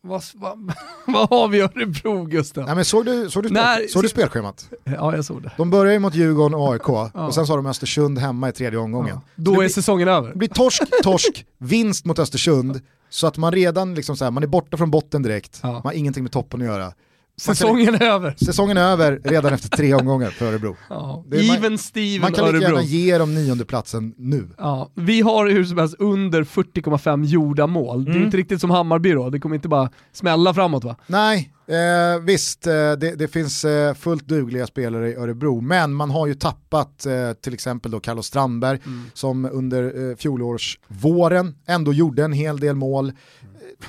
Vad, 0.00 0.22
vad, 0.34 0.72
vad 1.06 1.28
har 1.30 1.48
vi 1.48 1.58
i 1.58 1.60
Örebro 1.60 2.24
Gustav? 2.24 2.64
Nej, 2.66 2.74
men 2.74 2.84
såg 2.84 3.04
du, 3.06 3.30
såg 3.30 3.42
du, 3.42 3.48
Nej, 3.50 3.88
såg 3.88 4.02
du 4.02 4.08
spelschemat? 4.08 4.68
Ja, 4.84 5.16
jag 5.16 5.24
såg 5.24 5.42
det. 5.42 5.52
De 5.56 5.70
börjar 5.70 5.92
ju 5.92 5.98
mot 5.98 6.14
Djurgården 6.14 6.54
och 6.54 6.72
AIK 6.72 6.88
och 6.88 7.34
sen 7.34 7.46
så 7.46 7.52
har 7.52 7.56
de 7.56 7.66
Östersund 7.66 8.18
hemma 8.18 8.48
i 8.48 8.52
tredje 8.52 8.78
omgången. 8.78 9.16
Så 9.16 9.20
Då 9.36 9.52
är 9.52 9.56
blir- 9.58 9.68
säsongen 9.68 10.08
över. 10.08 10.28
Det 10.30 10.36
blir 10.36 10.48
torsk, 10.48 10.82
torsk, 11.02 11.46
vinst 11.58 12.04
mot 12.04 12.18
Östersund 12.18 12.80
så 13.08 13.26
att 13.26 13.36
man 13.36 13.52
redan 13.52 13.94
liksom 13.94 14.16
så 14.16 14.24
här, 14.24 14.30
man 14.30 14.42
är 14.42 14.46
borta 14.46 14.76
från 14.76 14.90
botten 14.90 15.22
direkt, 15.22 15.60
Ja. 15.62 15.72
man 15.72 15.82
har 15.84 15.92
ingenting 15.92 16.22
med 16.22 16.32
toppen 16.32 16.60
att 16.60 16.66
göra. 16.66 16.92
Säsongen 17.36 17.94
är 17.94 18.02
över. 18.02 18.34
Säsongen 18.44 18.76
är 18.76 18.82
över 18.92 19.20
redan 19.24 19.52
efter 19.54 19.68
tre 19.68 19.94
omgångar 19.94 20.30
för 20.30 20.46
Örebro. 20.46 20.76
Ja. 20.88 21.24
Det 21.28 21.36
är- 21.38 21.46
man- 21.48 21.56
Even 21.56 21.78
Steven 21.78 22.20
Man 22.20 22.32
kan 22.32 22.52
lika 22.52 22.58
gärna 22.66 22.82
ge 22.82 23.18
dem 23.18 23.34
nionde 23.34 23.64
platsen 23.64 24.14
nu. 24.16 24.48
Ja, 24.58 24.90
vi 24.94 25.20
har 25.20 25.46
hur 25.50 25.64
som 25.64 25.78
helst 25.78 25.94
under 25.98 26.44
40,5 26.44 27.24
gjorda 27.24 27.66
mål. 27.66 28.04
Det 28.04 28.10
är 28.10 28.12
Mm. 28.12 28.24
inte 28.24 28.36
riktigt 28.36 28.60
som 28.60 28.70
Hammarby 28.70 29.12
då, 29.12 29.30
det 29.30 29.38
kommer 29.40 29.54
inte 29.56 29.68
bara 29.68 29.90
smälla 30.12 30.54
framåt 30.54 30.84
va? 30.84 30.96
Nej, 31.06 31.52
eh, 31.68 32.22
visst 32.22 32.66
eh, 32.66 32.72
det, 32.72 33.18
det 33.18 33.28
finns 33.28 33.64
eh, 33.64 33.94
fullt 33.94 34.28
dugliga 34.28 34.66
spelare 34.66 35.10
i 35.10 35.14
Örebro, 35.14 35.60
men 35.60 35.94
man 35.94 36.10
har 36.10 36.26
ju 36.26 36.34
tappat 36.34 37.06
eh, 37.06 37.12
till 37.32 37.54
exempel 37.54 37.90
då 37.90 38.00
Carlos 38.00 38.26
Strandberg 38.26 38.78
som 39.14 39.44
under 39.52 40.10
eh, 40.10 40.16
fjolårsvåren 40.16 41.54
ändå 41.66 41.92
gjorde 41.92 42.24
en 42.24 42.32
hel 42.32 42.60
del 42.60 42.76
mål. 42.76 43.12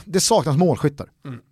Det 0.06 0.20
saknas 0.20 0.58
målskyttar. 0.58 1.08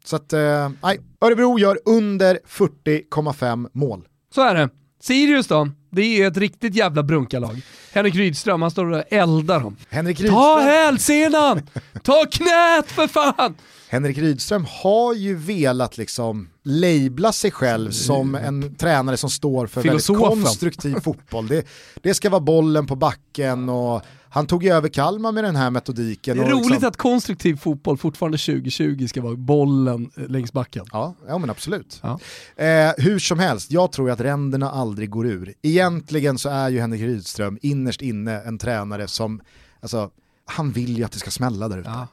Så 0.05 0.15
att, 0.15 0.33
eh, 0.33 0.69
nej, 0.83 0.99
Örebro 1.21 1.59
gör 1.59 1.79
under 1.85 2.39
40,5 2.47 3.69
mål. 3.73 4.03
Så 4.35 4.41
är 4.41 4.55
det. 4.55 4.69
Sirius 5.01 5.47
då? 5.47 5.69
Det 5.91 6.01
är 6.21 6.27
ett 6.27 6.37
riktigt 6.37 6.75
jävla 6.75 7.03
brunkalag. 7.03 7.61
Henrik 7.93 8.15
Rydström, 8.15 8.61
han 8.61 8.71
står 8.71 8.85
och 8.85 9.03
eldar 9.09 9.59
dem. 9.59 9.75
Henrik 9.89 10.17
Ta 10.17 10.23
Rydström, 10.23 10.59
hälsenan! 10.67 11.61
Ta 12.03 12.25
knät 12.31 12.91
för 12.91 13.07
fan! 13.07 13.55
Henrik 13.89 14.17
Rydström 14.17 14.65
har 14.69 15.13
ju 15.13 15.35
velat 15.35 15.97
liksom 15.97 16.49
labla 16.63 17.31
sig 17.31 17.51
själv 17.51 17.91
som 17.91 18.35
en 18.35 18.75
tränare 18.75 19.17
som 19.17 19.29
står 19.29 19.67
för 19.67 19.81
väldigt 19.81 20.05
Filosofen. 20.05 20.43
konstruktiv 20.43 20.95
fotboll. 20.99 21.47
Det, 21.47 21.67
det 22.01 22.13
ska 22.13 22.29
vara 22.29 22.41
bollen 22.41 22.87
på 22.87 22.95
backen 22.95 23.69
och 23.69 24.01
han 24.33 24.47
tog 24.47 24.63
ju 24.63 24.69
över 24.69 24.89
Kalmar 24.89 25.31
med 25.31 25.43
den 25.43 25.55
här 25.55 25.69
metodiken. 25.69 26.37
Det 26.37 26.43
är 26.43 26.49
roligt 26.49 26.69
liksom, 26.69 26.87
att 26.87 26.97
konstruktiv 26.97 27.55
fotboll 27.55 27.97
fortfarande 27.97 28.37
2020 28.37 29.07
ska 29.07 29.21
vara 29.21 29.35
bollen 29.35 30.11
eh, 30.17 30.27
längs 30.27 30.53
backen. 30.53 30.85
Ja, 30.91 31.15
ja 31.27 31.37
men 31.37 31.49
absolut. 31.49 32.01
Ja. 32.03 32.19
Eh, 32.63 32.91
hur 32.97 33.19
som 33.19 33.39
helst, 33.39 33.71
jag 33.71 33.91
tror 33.91 34.11
att 34.11 34.19
ränderna 34.19 34.71
aldrig 34.71 35.09
går 35.09 35.27
ur. 35.27 35.53
Egentligen 35.61 36.37
så 36.37 36.49
är 36.49 36.69
ju 36.69 36.79
Henrik 36.79 37.01
Rydström 37.01 37.57
innerst 37.61 38.01
inne 38.01 38.41
en 38.41 38.57
tränare 38.57 39.07
som, 39.07 39.41
alltså, 39.79 40.09
han 40.45 40.71
vill 40.71 40.97
ju 40.97 41.03
att 41.03 41.11
det 41.11 41.19
ska 41.19 41.31
smälla 41.31 41.67
där 41.67 41.77
ute. 41.77 41.89
Ja. 41.89 42.07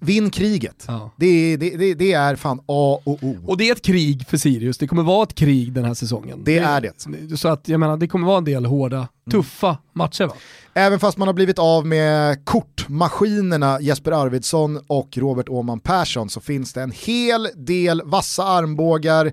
Vinn 0.00 0.30
kriget. 0.30 0.84
Ja. 0.88 1.10
Det, 1.16 1.56
det, 1.56 1.76
det, 1.76 1.94
det 1.94 2.12
är 2.12 2.36
fan 2.36 2.60
A 2.66 3.00
och 3.04 3.22
O. 3.22 3.36
Och 3.46 3.56
det 3.56 3.68
är 3.68 3.72
ett 3.72 3.82
krig 3.82 4.26
för 4.28 4.36
Sirius, 4.36 4.78
det 4.78 4.86
kommer 4.86 5.02
vara 5.02 5.22
ett 5.22 5.34
krig 5.34 5.72
den 5.72 5.84
här 5.84 5.94
säsongen. 5.94 6.42
Det 6.44 6.58
är 6.58 6.80
det. 6.80 7.36
Så 7.36 7.48
att 7.48 7.68
jag 7.68 7.80
menar, 7.80 7.96
det 7.96 8.08
kommer 8.08 8.26
vara 8.26 8.38
en 8.38 8.44
del 8.44 8.66
hårda, 8.66 9.08
tuffa 9.30 9.78
matcher 9.92 10.24
va? 10.24 10.34
Även 10.74 11.00
fast 11.00 11.18
man 11.18 11.28
har 11.28 11.32
blivit 11.32 11.58
av 11.58 11.86
med 11.86 12.44
kortmaskinerna 12.44 13.80
Jesper 13.80 14.12
Arvidsson 14.12 14.80
och 14.86 15.18
Robert 15.18 15.48
Åman 15.48 15.80
Persson 15.80 16.30
så 16.30 16.40
finns 16.40 16.72
det 16.72 16.82
en 16.82 16.92
hel 16.92 17.48
del 17.56 18.02
vassa 18.04 18.44
armbågar, 18.44 19.32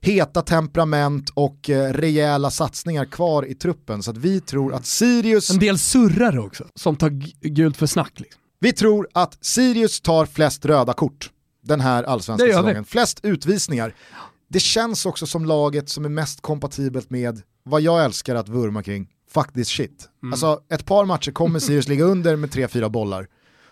heta 0.00 0.42
temperament 0.42 1.30
och 1.34 1.70
eh, 1.70 1.92
rejäla 1.92 2.50
satsningar 2.50 3.04
kvar 3.04 3.46
i 3.46 3.54
truppen. 3.54 4.02
Så 4.02 4.10
att 4.10 4.16
vi 4.16 4.40
tror 4.40 4.74
att 4.74 4.86
Sirius, 4.86 5.50
En 5.50 5.58
del 5.58 5.78
surrare 5.78 6.40
också, 6.40 6.64
som 6.74 6.96
tar 6.96 7.10
gult 7.48 7.76
för 7.76 7.86
snack. 7.86 8.12
Liksom. 8.20 8.40
Vi 8.58 8.72
tror 8.72 9.08
att 9.12 9.44
Sirius 9.44 10.00
tar 10.00 10.26
flest 10.26 10.64
röda 10.64 10.92
kort 10.92 11.30
den 11.62 11.80
här 11.80 12.02
allsvenska 12.02 12.46
säsongen. 12.46 12.84
Flest 12.84 13.20
utvisningar. 13.22 13.94
Det 14.48 14.60
känns 14.60 15.06
också 15.06 15.26
som 15.26 15.44
laget 15.44 15.88
som 15.88 16.04
är 16.04 16.08
mest 16.08 16.40
kompatibelt 16.40 17.10
med 17.10 17.42
vad 17.62 17.80
jag 17.80 18.04
älskar 18.04 18.34
att 18.34 18.48
vurma 18.48 18.82
kring, 18.82 19.08
faktiskt 19.30 19.70
shit. 19.70 20.08
Mm. 20.22 20.32
Alltså 20.32 20.60
ett 20.70 20.86
par 20.86 21.04
matcher 21.04 21.32
kommer 21.32 21.58
Sirius 21.58 21.88
ligga 21.88 22.04
under 22.04 22.36
med 22.36 22.50
3-4 22.50 22.88
bollar. 22.88 23.28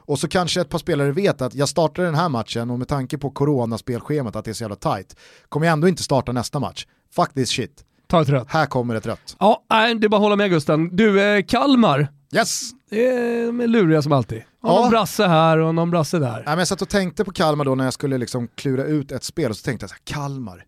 Och 0.06 0.18
så 0.18 0.28
kanske 0.28 0.60
ett 0.60 0.68
par 0.68 0.78
spelare 0.78 1.12
vet 1.12 1.42
att 1.42 1.54
jag 1.54 1.68
startar 1.68 2.02
den 2.02 2.14
här 2.14 2.28
matchen 2.28 2.70
och 2.70 2.78
med 2.78 2.88
tanke 2.88 3.18
på 3.18 3.30
coronaspelschemat 3.30 4.36
att 4.36 4.44
det 4.44 4.50
är 4.50 4.52
så 4.52 4.64
jävla 4.64 4.76
tight, 4.76 5.16
kommer 5.48 5.66
jag 5.66 5.72
ändå 5.72 5.88
inte 5.88 6.02
starta 6.02 6.32
nästa 6.32 6.58
match. 6.60 6.86
Faktiskt 7.14 7.52
shit. 7.52 7.84
Ta 8.06 8.22
ett 8.22 8.28
rött. 8.28 8.46
Här 8.50 8.66
kommer 8.66 8.94
ett 8.94 9.06
rött. 9.06 9.36
Ja, 9.40 9.64
det 9.68 9.76
är 9.76 10.08
bara 10.08 10.16
att 10.16 10.22
hålla 10.22 10.36
med 10.36 10.50
Gusten. 10.50 10.96
Du, 10.96 11.22
eh, 11.22 11.44
Kalmar, 11.44 12.08
Yes! 12.34 12.70
de 12.90 13.60
är 13.60 13.66
luriga 13.66 14.02
som 14.02 14.12
alltid. 14.12 14.42
Har 14.64 14.74
Ja. 14.74 14.80
någon 14.80 14.90
brasse 14.90 15.26
här 15.26 15.58
och 15.58 15.74
någon 15.74 15.90
brasse 15.90 16.18
där. 16.18 16.32
Nej, 16.34 16.42
men 16.46 16.58
jag 16.58 16.68
satt 16.68 16.82
och 16.82 16.88
tänkte 16.88 17.24
på 17.24 17.32
Kalmar 17.32 17.64
då 17.64 17.74
när 17.74 17.84
jag 17.84 17.94
skulle 17.94 18.18
liksom 18.18 18.48
klura 18.54 18.84
ut 18.84 19.12
ett 19.12 19.24
spel 19.24 19.50
och 19.50 19.56
så 19.56 19.62
tänkte 19.64 19.84
jag 19.84 19.90
så 19.90 19.94
här, 19.94 20.02
Kalmar, 20.22 20.64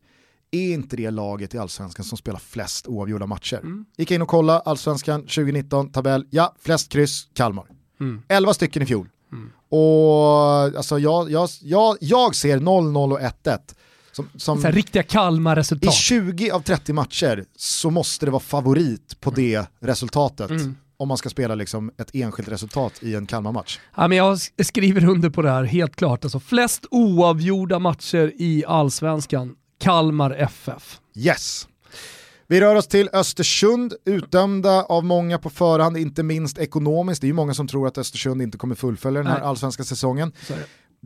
är 0.50 0.72
inte 0.74 0.96
det 0.96 1.10
laget 1.10 1.54
i 1.54 1.58
allsvenskan 1.58 2.04
som 2.04 2.18
spelar 2.18 2.38
flest 2.38 2.86
oavgjorda 2.86 3.26
matcher? 3.26 3.60
Gick 3.96 4.10
in 4.10 4.22
och 4.22 4.28
kolla 4.28 4.60
allsvenskan 4.60 5.20
2019, 5.22 5.92
tabell, 5.92 6.26
ja, 6.30 6.54
flest 6.60 6.88
kryss, 6.92 7.28
Kalmar. 7.34 7.64
Mm. 8.00 8.22
11 8.28 8.54
stycken 8.54 8.82
i 8.82 8.86
fjol. 8.86 9.08
Och 9.68 10.78
alltså 10.78 10.98
jag, 10.98 11.30
jag, 11.30 11.48
jag, 11.62 11.96
jag 12.00 12.34
ser 12.34 12.58
0-0 12.58 13.12
och 13.12 13.20
1-1 13.20 13.58
som, 14.12 14.28
som 14.36 14.62
Så 14.62 14.68
riktiga 14.68 15.02
i 15.02 15.06
Kalmar-resultat. 15.06 15.94
20 15.94 16.50
av 16.50 16.60
30 16.60 16.92
matcher 16.92 17.44
så 17.56 17.90
måste 17.90 18.26
det 18.26 18.30
vara 18.32 18.40
favorit 18.42 19.20
på 19.20 19.30
det 19.30 19.66
resultatet 19.80 20.50
Mm. 20.50 20.76
Om 20.98 21.08
man 21.08 21.16
ska 21.16 21.28
spela 21.28 21.54
liksom 21.54 21.90
ett 21.98 22.10
enskilt 22.14 22.48
resultat 22.48 22.92
i 23.02 23.14
en 23.14 23.26
Kalmar-match. 23.26 23.78
Ja, 23.96 24.08
men 24.08 24.18
jag 24.18 24.34
sk- 24.34 24.62
skriver 24.62 25.04
under 25.08 25.30
på 25.30 25.42
det 25.42 25.50
här, 25.50 25.64
helt 25.64 25.96
klart. 25.96 26.24
Alltså, 26.24 26.40
flest 26.40 26.86
oavgjorda 26.90 27.78
matcher 27.78 28.32
i 28.36 28.64
allsvenskan, 28.66 29.54
Kalmar 29.80 30.30
FF. 30.30 31.00
Yes. 31.16 31.68
Vi 32.48 32.60
rör 32.60 32.74
oss 32.74 32.86
till 32.86 33.08
Östersund, 33.12 33.94
utdömda 34.04 34.82
av 34.82 35.04
många 35.04 35.38
på 35.38 35.50
förhand, 35.50 35.96
inte 35.96 36.22
minst 36.22 36.58
ekonomiskt. 36.58 37.20
Det 37.20 37.24
är 37.24 37.28
ju 37.28 37.32
många 37.34 37.54
som 37.54 37.68
tror 37.68 37.86
att 37.86 37.98
Östersund 37.98 38.42
inte 38.42 38.58
kommer 38.58 38.74
fullfölja 38.74 39.22
den 39.22 39.32
här 39.32 39.38
Nej. 39.38 39.48
allsvenska 39.48 39.84
säsongen. 39.84 40.32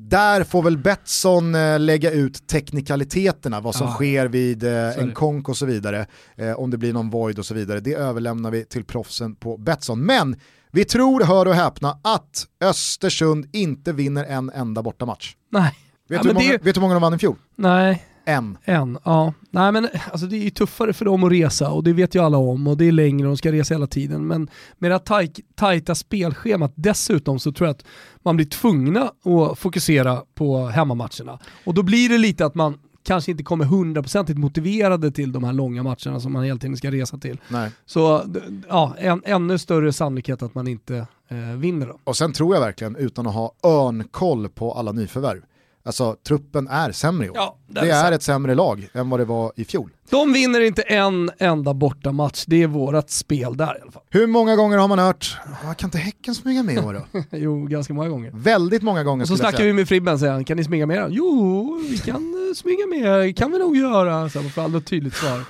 Där 0.09 0.45
får 0.45 0.63
väl 0.63 0.79
Betsson 0.79 1.55
eh, 1.55 1.79
lägga 1.81 2.11
ut 2.11 2.47
teknikaliteterna, 2.47 3.61
vad 3.61 3.75
som 3.75 3.87
Ja. 3.87 3.95
sker 3.95 4.27
vid 4.27 4.65
eh, 4.65 4.99
en 4.99 5.13
konk 5.13 5.49
och 5.49 5.57
så 5.57 5.67
vidare, 5.67 6.07
eh, 6.37 6.53
om 6.53 6.71
det 6.71 6.79
blir 6.79 6.93
någon 6.93 7.11
void 7.11 7.39
och 7.39 7.47
så 7.47 7.55
vidare. 7.55 7.81
Det 7.81 7.95
överlämnar 7.95 8.51
vi 8.51 8.65
till 8.65 8.85
proffsen 8.85 9.35
på 9.35 9.57
Betsson. 9.57 10.01
Men 10.07 10.37
vi 10.73 10.85
tror, 10.85 11.25
hör 11.25 11.47
och 11.49 11.55
häpna, 11.55 11.99
att 12.05 12.47
Östersund 12.65 13.47
inte 13.53 13.93
vinner 13.93 14.25
en 14.25 14.51
enda 14.51 14.83
bortamatch. 14.83 15.35
Nej. 15.53 15.75
Vet, 16.09 16.17
Ja, 16.17 16.23
du 16.23 16.29
hur 16.29 16.35
många, 16.35 16.47
det- 16.47 16.53
vet 16.53 16.63
du 16.65 16.71
hur 16.73 16.81
många 16.81 16.95
de 16.95 17.03
vann 17.03 17.15
i 17.15 17.19
fjol? 17.19 17.37
Nej, 17.57 18.05
En. 18.31 18.59
en. 18.65 18.99
Ja. 19.05 19.35
Nej 19.51 19.73
men 19.73 19.89
alltså, 20.11 20.27
det 20.27 20.37
är 20.37 20.45
ju 20.45 20.51
tuffare 20.51 20.93
för 20.93 21.05
dem 21.05 21.25
att 21.25 21.33
resa 21.33 21.71
och 21.71 21.85
det 21.85 21.93
vet 21.93 22.15
ju 22.15 22.25
alla 22.25 22.39
om 22.39 22.67
och 22.67 22.77
det 22.77 22.85
är 22.85 22.93
längre 22.93 23.27
och 23.27 23.31
de 23.31 23.37
ska 23.37 23.53
resa 23.53 23.75
hela 23.75 23.87
tiden. 23.87 24.27
Men 24.27 24.49
med 24.79 24.91
det 24.91 24.95
här 24.95 24.99
taj- 25.01 25.45
tajta 25.55 25.95
spelschemat 25.95 26.73
dessutom 26.75 27.39
så 27.39 27.53
tror 27.53 27.67
jag 27.67 27.75
att 27.75 27.85
man 28.23 28.37
blir 28.37 28.47
tvungna 28.47 29.03
att 29.03 29.59
fokusera 29.59 30.23
på 30.35 30.67
hemmamatcherna. 30.67 31.39
Och 31.65 31.75
då 31.75 31.83
blir 31.83 32.09
det 32.09 32.19
lite 32.19 32.47
att 32.47 32.55
man 32.55 32.79
kanske 33.03 33.31
inte 33.31 33.43
kommer 33.43 33.65
hundraprocentigt 33.65 34.39
motiverade 34.39 35.11
till 35.11 35.33
de 35.33 35.45
här 35.45 35.53
långa 35.53 35.83
matcherna 35.83 36.21
som 36.21 36.33
man 36.33 36.45
hela 36.45 36.59
tiden 36.59 36.77
ska 36.77 36.91
resa 36.91 37.19
till. 37.19 37.41
Nej. 37.49 37.71
Så 37.87 38.25
ja, 38.69 38.95
en, 38.99 39.23
ännu 39.25 39.59
större 39.59 39.93
sannolikhet 39.93 40.43
att 40.43 40.55
man 40.55 40.69
inte 40.69 41.07
eh, 41.29 41.37
vinner 41.57 41.87
då. 41.87 41.99
Och 42.05 42.17
sen 42.17 42.33
tror 42.33 42.55
jag 42.55 42.61
verkligen, 42.61 42.97
utan 42.97 43.27
att 43.27 43.35
ha 43.35 43.53
örnkoll 43.65 44.49
på 44.49 44.73
alla 44.73 44.93
nyförvärv, 44.93 45.43
alltså 45.85 46.17
truppen 46.27 46.69
är 46.69 46.93
sämre 46.93 47.27
i 47.27 47.31
år. 47.31 47.37
Ja, 47.37 47.57
det 47.67 47.81
är 47.81 47.85
det 47.85 47.91
är 47.93 48.13
ett 48.13 48.23
sämre 48.23 48.55
lag 48.55 48.89
än 48.93 49.11
vad 49.11 49.21
det 49.21 49.25
var 49.25 49.53
i 49.57 49.65
fjol. 49.65 49.91
De 50.11 50.33
vinner 50.33 50.61
inte 50.61 50.83
en 50.83 51.31
enda 51.39 51.75
bortamatch, 51.75 52.45
det 52.47 52.63
är 52.63 52.67
vårat 52.67 53.11
spel 53.11 53.57
där 53.57 53.79
i 53.79 53.83
alla 53.83 53.93
fall. 53.93 54.03
Hur 54.11 54.27
många 54.27 54.57
gånger 54.57 54.79
har 54.79 54.89
man 54.89 54.99
hört, 54.99 55.39
"Ah, 55.65 55.75
kan 55.75 55.87
inte 55.87 55.99
Häcken 55.99 56.35
smyga 56.35 56.63
med 56.63 56.75
i 56.75 56.79
år 56.79 56.93
då? 57.13 57.23
jo, 57.39 57.67
ganska 57.67 57.95
många 57.95 58.09
gånger. 58.09 58.31
Väldigt 58.35 58.83
många 58.83 59.05
gånger 59.05 59.25
Och 59.25 59.29
så 59.29 59.37
snackar 59.37 59.65
vi 59.65 59.73
med 59.73 59.89
Fribben 59.89 60.19
säger 60.19 60.33
han, 60.33 60.45
kan 60.45 60.57
ni 60.57 60.65
smyga 60.65 60.87
med? 60.87 61.07
Jo, 61.11 61.79
vi 61.91 61.99
kan 61.99 62.15
eh, 62.15 62.55
smyga 62.55 62.87
med, 62.87 63.37
kan 63.37 63.53
vi 63.53 63.59
nog 63.59 63.77
göra. 63.77 64.29
Så 64.29 64.43
man 64.43 64.51
får 64.51 64.63
aldrig 64.63 64.83
ett 64.83 64.89
tydligt 64.89 65.15
svar. 65.15 65.45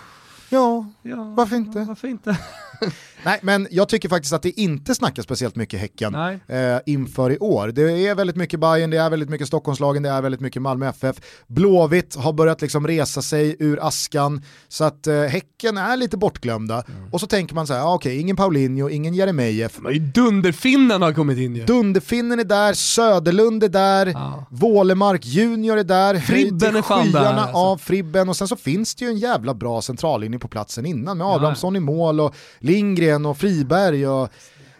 Ja, 0.48 0.86
Ja, 1.02 1.34
Varför 1.36 1.56
inte? 1.56 1.78
Varför 1.84 2.08
inte? 2.08 2.36
nej 3.24 3.38
men 3.42 3.68
jag 3.70 3.88
tycker 3.88 4.08
faktiskt 4.08 4.32
att 4.32 4.42
det 4.42 4.60
inte 4.60 4.94
snackas 4.94 5.24
speciellt 5.24 5.56
mycket 5.56 5.80
Häcken 5.80 6.14
eh, 6.14 6.78
inför 6.86 7.32
i 7.32 7.38
år. 7.38 7.68
Det 7.68 7.82
är 8.06 8.14
väldigt 8.14 8.36
mycket 8.36 8.60
Bayern, 8.60 8.90
det 8.90 8.96
är 8.96 9.10
väldigt 9.10 9.28
mycket 9.30 9.46
Stockholmslagen, 9.46 10.02
det 10.02 10.08
är 10.08 10.22
väldigt 10.22 10.40
mycket 10.40 10.62
Malmö 10.62 10.88
FF. 10.88 11.16
Blåvitt 11.46 12.16
har 12.16 12.32
börjat 12.32 12.60
liksom 12.62 12.86
resa 12.86 13.22
sig 13.22 13.56
ur 13.58 13.86
askan, 13.86 14.42
så 14.68 14.84
att 14.84 15.06
eh, 15.06 15.20
Häcken 15.22 15.78
är 15.78 15.96
lite 15.96 16.16
bortglömda. 16.16 16.84
Mm. 16.88 17.12
Och 17.12 17.20
så 17.20 17.26
tänker 17.26 17.54
man 17.54 17.66
så 17.66 17.74
här, 17.74 17.80
ah, 17.80 17.94
okej, 17.94 18.20
ingen 18.20 18.36
Paulinho, 18.36 18.88
ingen 18.88 19.14
Jeremejeff, 19.14 19.78
Dunderfinnen 20.14 21.02
har 21.02 21.12
kommit 21.12 21.38
in 21.38 21.56
ju. 21.56 21.64
Dunderfinnen 21.64 22.40
är 22.40 22.44
där, 22.44 22.74
Söderlund 22.74 23.64
är 23.64 23.68
där, 23.68 24.06
Ja. 24.06 24.46
Wålemark 24.50 25.26
Junior 25.26 25.78
är 25.78 25.84
där, 25.84 26.18
Fribben 26.18 26.76
är 26.76 26.82
fan 26.82 27.12
där, 27.12 27.24
alltså. 27.24 27.56
av 27.56 27.78
Fribben 27.78 28.28
och 28.28 28.36
sen 28.36 28.48
så 28.48 28.56
finns 28.56 28.94
det 28.94 29.04
ju 29.04 29.10
en 29.10 29.18
jävla 29.18 29.54
bra 29.54 29.82
centrallinje 29.82 30.38
på 30.38 30.48
platsen 30.48 30.86
innan 30.86 31.18
med 31.18 31.26
Abrahamsson 31.26 31.76
i 31.76 31.80
mål 31.80 32.20
och 32.20 32.34
Lindgren 32.58 33.09
och 33.16 33.38
Friberg 33.38 34.06
och 34.08 34.28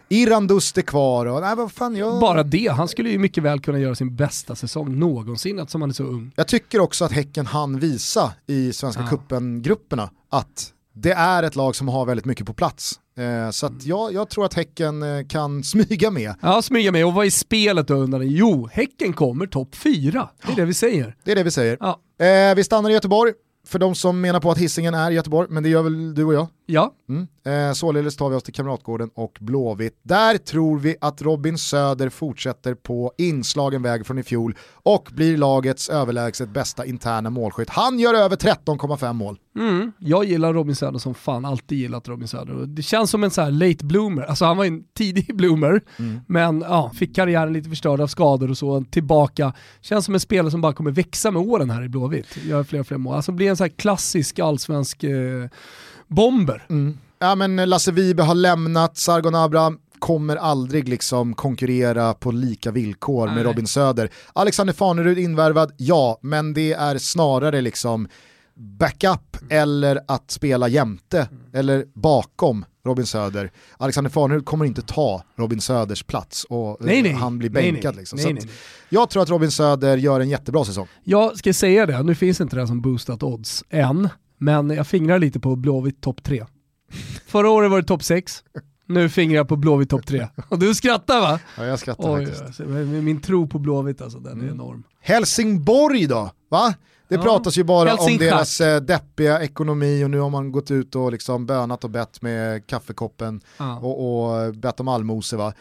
Irandust 0.09 0.77
är 0.77 0.81
kvar 0.81 1.25
och 1.25 1.41
nej 1.41 1.55
vad 1.55 1.71
fan 1.71 1.95
jag... 1.95 2.19
Bara 2.19 2.43
det, 2.43 2.67
han 2.67 2.87
skulle 2.87 3.09
ju 3.09 3.17
mycket 3.17 3.43
väl 3.43 3.59
kunna 3.59 3.79
göra 3.79 3.95
sin 3.95 4.15
bästa 4.15 4.55
säsong 4.55 4.99
någonsin 4.99 5.59
eftersom 5.59 5.81
han 5.81 5.89
är 5.89 5.93
så 5.93 6.03
ung. 6.03 6.31
Jag 6.35 6.47
tycker 6.47 6.79
också 6.79 7.05
att 7.05 7.11
Häcken 7.11 7.45
han 7.45 7.79
visa 7.79 8.33
i 8.47 8.73
Svenska 8.73 9.01
Ja. 9.01 9.07
cupen-grupperna 9.17 10.09
att 10.29 10.73
det 10.93 11.11
är 11.11 11.43
ett 11.43 11.55
lag 11.55 11.75
som 11.75 11.87
har 11.87 12.05
väldigt 12.05 12.25
mycket 12.25 12.45
på 12.45 12.53
plats. 12.53 12.99
Eh, 13.17 13.51
så 13.51 13.65
att 13.65 13.85
jag, 13.85 14.13
jag 14.13 14.29
tror 14.29 14.45
att 14.45 14.53
Häcken 14.53 15.03
eh, 15.03 15.27
kan 15.27 15.63
smyga 15.63 16.11
med. 16.11 16.33
Ja, 16.41 16.61
smyga 16.61 16.91
med. 16.91 17.05
Och 17.05 17.13
vad 17.13 17.25
är 17.25 17.29
spelet 17.29 17.87
då 17.87 17.93
undrar 17.93 18.19
ni? 18.19 18.25
Jo, 18.25 18.69
Häcken 18.71 19.13
kommer 19.13 19.47
topp 19.47 19.75
fyra. 19.75 20.29
Det 20.45 20.51
är 20.51 20.55
det 20.55 20.65
vi 20.65 20.73
säger. 20.73 21.15
Det 21.23 21.31
är 21.31 21.35
det 21.35 21.43
vi 21.43 21.51
säger. 21.51 21.77
Ja. 21.79 21.99
Eh, 22.25 22.55
vi 22.55 22.63
stannar 22.63 22.89
i 22.89 22.93
Göteborg, 22.93 23.33
för 23.67 23.79
de 23.79 23.95
som 23.95 24.21
menar 24.21 24.39
på 24.39 24.51
att 24.51 24.57
hissingen 24.57 24.93
är 24.93 25.11
Göteborg, 25.11 25.47
men 25.49 25.63
det 25.63 25.69
gör 25.69 25.83
väl 25.83 26.15
du 26.15 26.23
och 26.25 26.33
jag. 26.33 26.47
Ja, 26.71 26.93
Mm. 27.09 27.27
Eh, 27.45 27.73
således 27.73 28.15
tar 28.15 28.29
vi 28.29 28.35
oss 28.35 28.43
till 28.43 28.53
Kamratgården 28.53 29.09
och 29.13 29.37
Blåvitt. 29.39 29.99
Där 30.03 30.37
tror 30.37 30.79
vi 30.79 30.95
att 31.01 31.21
Robin 31.21 31.57
Söder 31.57 32.09
fortsätter 32.09 32.73
på 32.73 33.11
inslagen 33.17 33.81
väg 33.81 34.05
från 34.05 34.19
i 34.19 34.23
fjol 34.23 34.55
och 34.73 35.09
blir 35.13 35.37
lagets 35.37 35.89
överlägset 35.89 36.49
bästa 36.49 36.85
interna 36.85 37.29
målskytt. 37.29 37.69
Han 37.69 37.99
gör 37.99 38.13
över 38.13 38.35
13,5 38.35 39.13
mål. 39.13 39.37
Mm, 39.57 39.91
jag 39.99 40.25
gillar 40.25 40.53
Robin 40.53 40.75
Söder 40.75 40.99
som 40.99 41.13
fan, 41.13 41.45
alltid 41.45 41.77
gillat 41.77 42.07
Robin 42.07 42.27
Söder. 42.27 42.65
Det 42.65 42.81
känns 42.81 43.11
som 43.11 43.23
en 43.23 43.31
så 43.31 43.41
här 43.41 43.51
late 43.51 43.85
bloomer, 43.85 44.23
alltså 44.23 44.45
han 44.45 44.57
var 44.57 44.65
en 44.65 44.83
tidig 44.97 45.35
bloomer, 45.37 45.81
men 46.27 46.61
ja, 46.61 46.91
fick 46.95 47.15
karriären 47.15 47.53
lite 47.53 47.69
förstörd 47.69 48.01
av 48.01 48.07
skador 48.07 48.49
och 48.49 48.57
så, 48.57 48.85
tillbaka. 48.91 49.53
Känns 49.81 50.05
som 50.05 50.13
en 50.13 50.19
spelare 50.19 50.51
som 50.51 50.61
bara 50.61 50.73
kommer 50.73 50.91
växa 50.91 51.31
med 51.31 51.41
åren 51.41 51.69
här 51.69 51.83
i 51.83 51.89
Blåvitt, 51.89 52.37
gör 52.45 52.63
fler 52.63 52.79
och 52.79 52.87
fler 52.87 52.97
mål. 52.97 53.15
Alltså 53.15 53.31
blir 53.31 53.49
en 53.49 53.57
så 53.57 53.63
här 53.63 53.71
klassisk 53.71 54.39
allsvensk 54.39 55.03
eh, 55.03 55.49
bomber. 56.15 56.65
Ja 57.19 57.35
men 57.35 57.55
Lasse 57.55 57.91
Vibe 57.91 58.23
har 58.23 58.35
lämnat, 58.35 58.97
Sargon 58.97 59.35
Abraham 59.35 59.79
kommer 59.99 60.35
aldrig 60.35 60.89
liksom 60.89 61.33
konkurrera 61.33 62.13
på 62.13 62.31
lika 62.31 62.71
villkor 62.71 63.25
med 63.27 63.35
Nej. 63.35 63.43
Robin 63.43 63.67
Söder. 63.67 64.09
Alexander 64.33 64.73
Fanerud 64.73 65.17
invärvad, 65.19 65.71
ja, 65.77 66.19
men 66.21 66.53
det 66.53 66.73
är 66.73 66.97
snarare 66.97 67.61
liksom 67.61 68.07
backup 68.55 69.37
eller 69.49 69.99
att 70.07 70.31
spela 70.31 70.67
jämte 70.67 71.29
eller 71.53 71.85
bakom 71.93 72.65
Robin 72.85 73.05
Söder. 73.05 73.51
Alexander 73.77 74.11
Fanerud 74.11 74.45
kommer 74.45 74.65
inte 74.65 74.81
ta 74.81 75.23
Robin 75.35 75.61
Söders 75.61 76.03
plats 76.03 76.43
och 76.43 76.69
eh, 76.69 76.75
Nej, 76.79 77.01
nej. 77.01 77.11
han 77.11 77.37
blir 77.39 77.49
bänkad. 77.49 77.93
nej. 77.95 77.99
Liksom. 78.01 78.17
Nej, 78.17 78.23
Så 78.23 78.29
nej, 78.29 78.37
att 78.39 78.45
nej. 78.45 78.53
Jag 78.89 79.09
tror 79.09 79.23
att 79.23 79.29
Robin 79.29 79.51
Söder 79.51 79.97
gör 79.97 80.19
en 80.19 80.29
jättebra 80.29 80.65
säsong. 80.65 80.87
Jag 81.03 81.37
ska 81.37 81.53
säga 81.53 81.85
det, 81.85 82.03
nu 82.03 82.15
finns 82.15 82.41
inte 82.41 82.55
det 82.55 82.67
som 82.67 82.81
boostat 82.81 83.23
odds 83.23 83.63
än, 83.69 84.09
men 84.41 84.69
jag 84.69 84.87
fingrar 84.87 85.19
lite 85.19 85.39
på 85.39 85.55
Blåvitt 85.55 86.01
topp 86.01 86.23
3. 86.23 86.45
Förra 87.27 87.49
året 87.49 87.71
var 87.71 87.81
det 87.81 87.87
topp 87.87 88.03
6, 88.03 88.43
nu 88.85 89.09
fingrar 89.09 89.35
jag 89.37 89.47
på 89.47 89.55
Blåvitt 89.55 89.89
topp 89.89 90.05
3. 90.07 90.27
Och 90.49 90.59
du 90.59 90.75
skrattar 90.75 91.21
va? 91.21 91.39
Ja, 91.57 91.65
jag 91.65 91.79
skrattar 91.79 92.15
Oj, 92.15 92.25
faktiskt. 92.25 92.45
alltså, 92.45 92.63
min 92.63 93.21
tro 93.21 93.47
på 93.47 93.59
Blåvitt 93.59 94.01
alltså, 94.01 94.19
den 94.19 94.41
är 94.41 94.51
enorm. 94.51 94.83
Helsingborg 95.01 96.05
då? 96.07 96.31
Va? 96.49 96.73
Det 97.07 97.15
Ja. 97.15 97.21
pratas 97.21 97.57
ju 97.57 97.63
bara 97.63 97.95
om 97.95 98.17
deras 98.17 98.61
eh, 98.61 98.81
deppiga 98.81 99.41
ekonomi 99.41 100.03
och 100.03 100.09
nu 100.09 100.19
har 100.19 100.29
man 100.29 100.51
gått 100.51 100.71
ut 100.71 100.95
och 100.95 101.11
liksom 101.11 101.45
bönat 101.45 101.83
och 101.83 101.89
bett 101.89 102.21
med 102.21 102.67
kaffekoppen 102.67 103.41
Ja. 103.57 103.79
och, 103.79 104.23
och 104.45 104.55
bett 104.55 104.79
om 104.79 104.87
allmosor 104.87 105.37
va. 105.37 105.53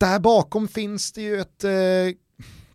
Där 0.00 0.18
bakom 0.18 0.68
finns 0.68 1.12
det 1.12 1.22
ju 1.22 1.40
ett, 1.40 1.64
eh, 1.64 1.70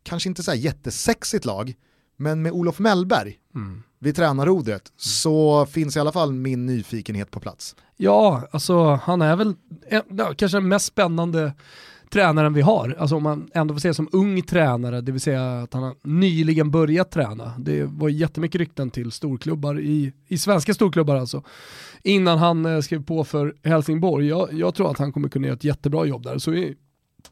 kanske 0.04 0.30
inte 0.30 0.44
så 0.44 0.52
här 0.52 0.58
jättesexigt 0.58 1.46
lag, 1.46 1.74
men 2.18 2.41
med 2.41 2.52
Olof 2.52 2.80
Mellberg 2.80 3.38
Mm 3.56 3.84
vid 4.06 4.15
tränarrodret 4.15 4.91
så 4.98 5.65
finns 5.65 5.96
i 5.96 6.00
alla 6.00 6.12
fall 6.12 6.34
min 6.34 6.65
nyfikenhet 6.65 7.32
på 7.32 7.39
plats. 7.39 7.76
Ja, 7.98 8.48
alltså 8.52 9.00
han 9.04 9.22
är 9.22 9.36
väl 9.36 9.56
en, 9.88 10.02
ja, 10.10 10.34
kanske 10.38 10.58
den 10.58 10.68
mest 10.68 10.86
spännande 10.86 11.54
tränaren 12.10 12.54
vi 12.54 12.62
har, 12.62 12.96
alltså 13.00 13.15
om 13.15 13.24
man 13.24 13.50
ändå 13.54 13.74
får 13.74 13.80
se 13.80 13.94
som 13.94 14.10
ung 14.12 14.41
tränare, 14.41 15.02
det 15.02 15.12
vill 15.12 15.22
säga 15.22 15.62
att 15.62 15.74
han 15.74 15.84
har 15.84 15.96
nyligen 16.04 16.72
börjat 16.72 17.12
träna. 17.12 17.54
Det 17.60 17.84
var 17.84 18.10
jättemycket 18.10 18.60
rykten 18.60 18.89
till 18.89 19.12
storklubbar, 19.12 19.80
i, 19.80 20.13
i 20.28 20.38
svenska 20.38 20.74
storklubbar 20.74 21.15
alltså, 21.15 21.44
innan 22.04 22.38
han 22.38 22.65
eh, 22.65 22.82
skrev 22.82 23.04
på 23.04 23.24
för 23.24 23.56
Helsingborg. 23.63 24.28
Jag, 24.28 24.54
jag, 24.54 24.76
tror 24.76 24.91
att 24.91 25.00
han 25.00 25.12
kommer 25.12 25.30
kunna 25.30 25.48
göra 25.48 25.56
ett 25.56 25.63
jättebra 25.63 26.06
jobb 26.06 26.24
där. 26.24 26.38
Så 26.38 26.54
i, 26.54 26.76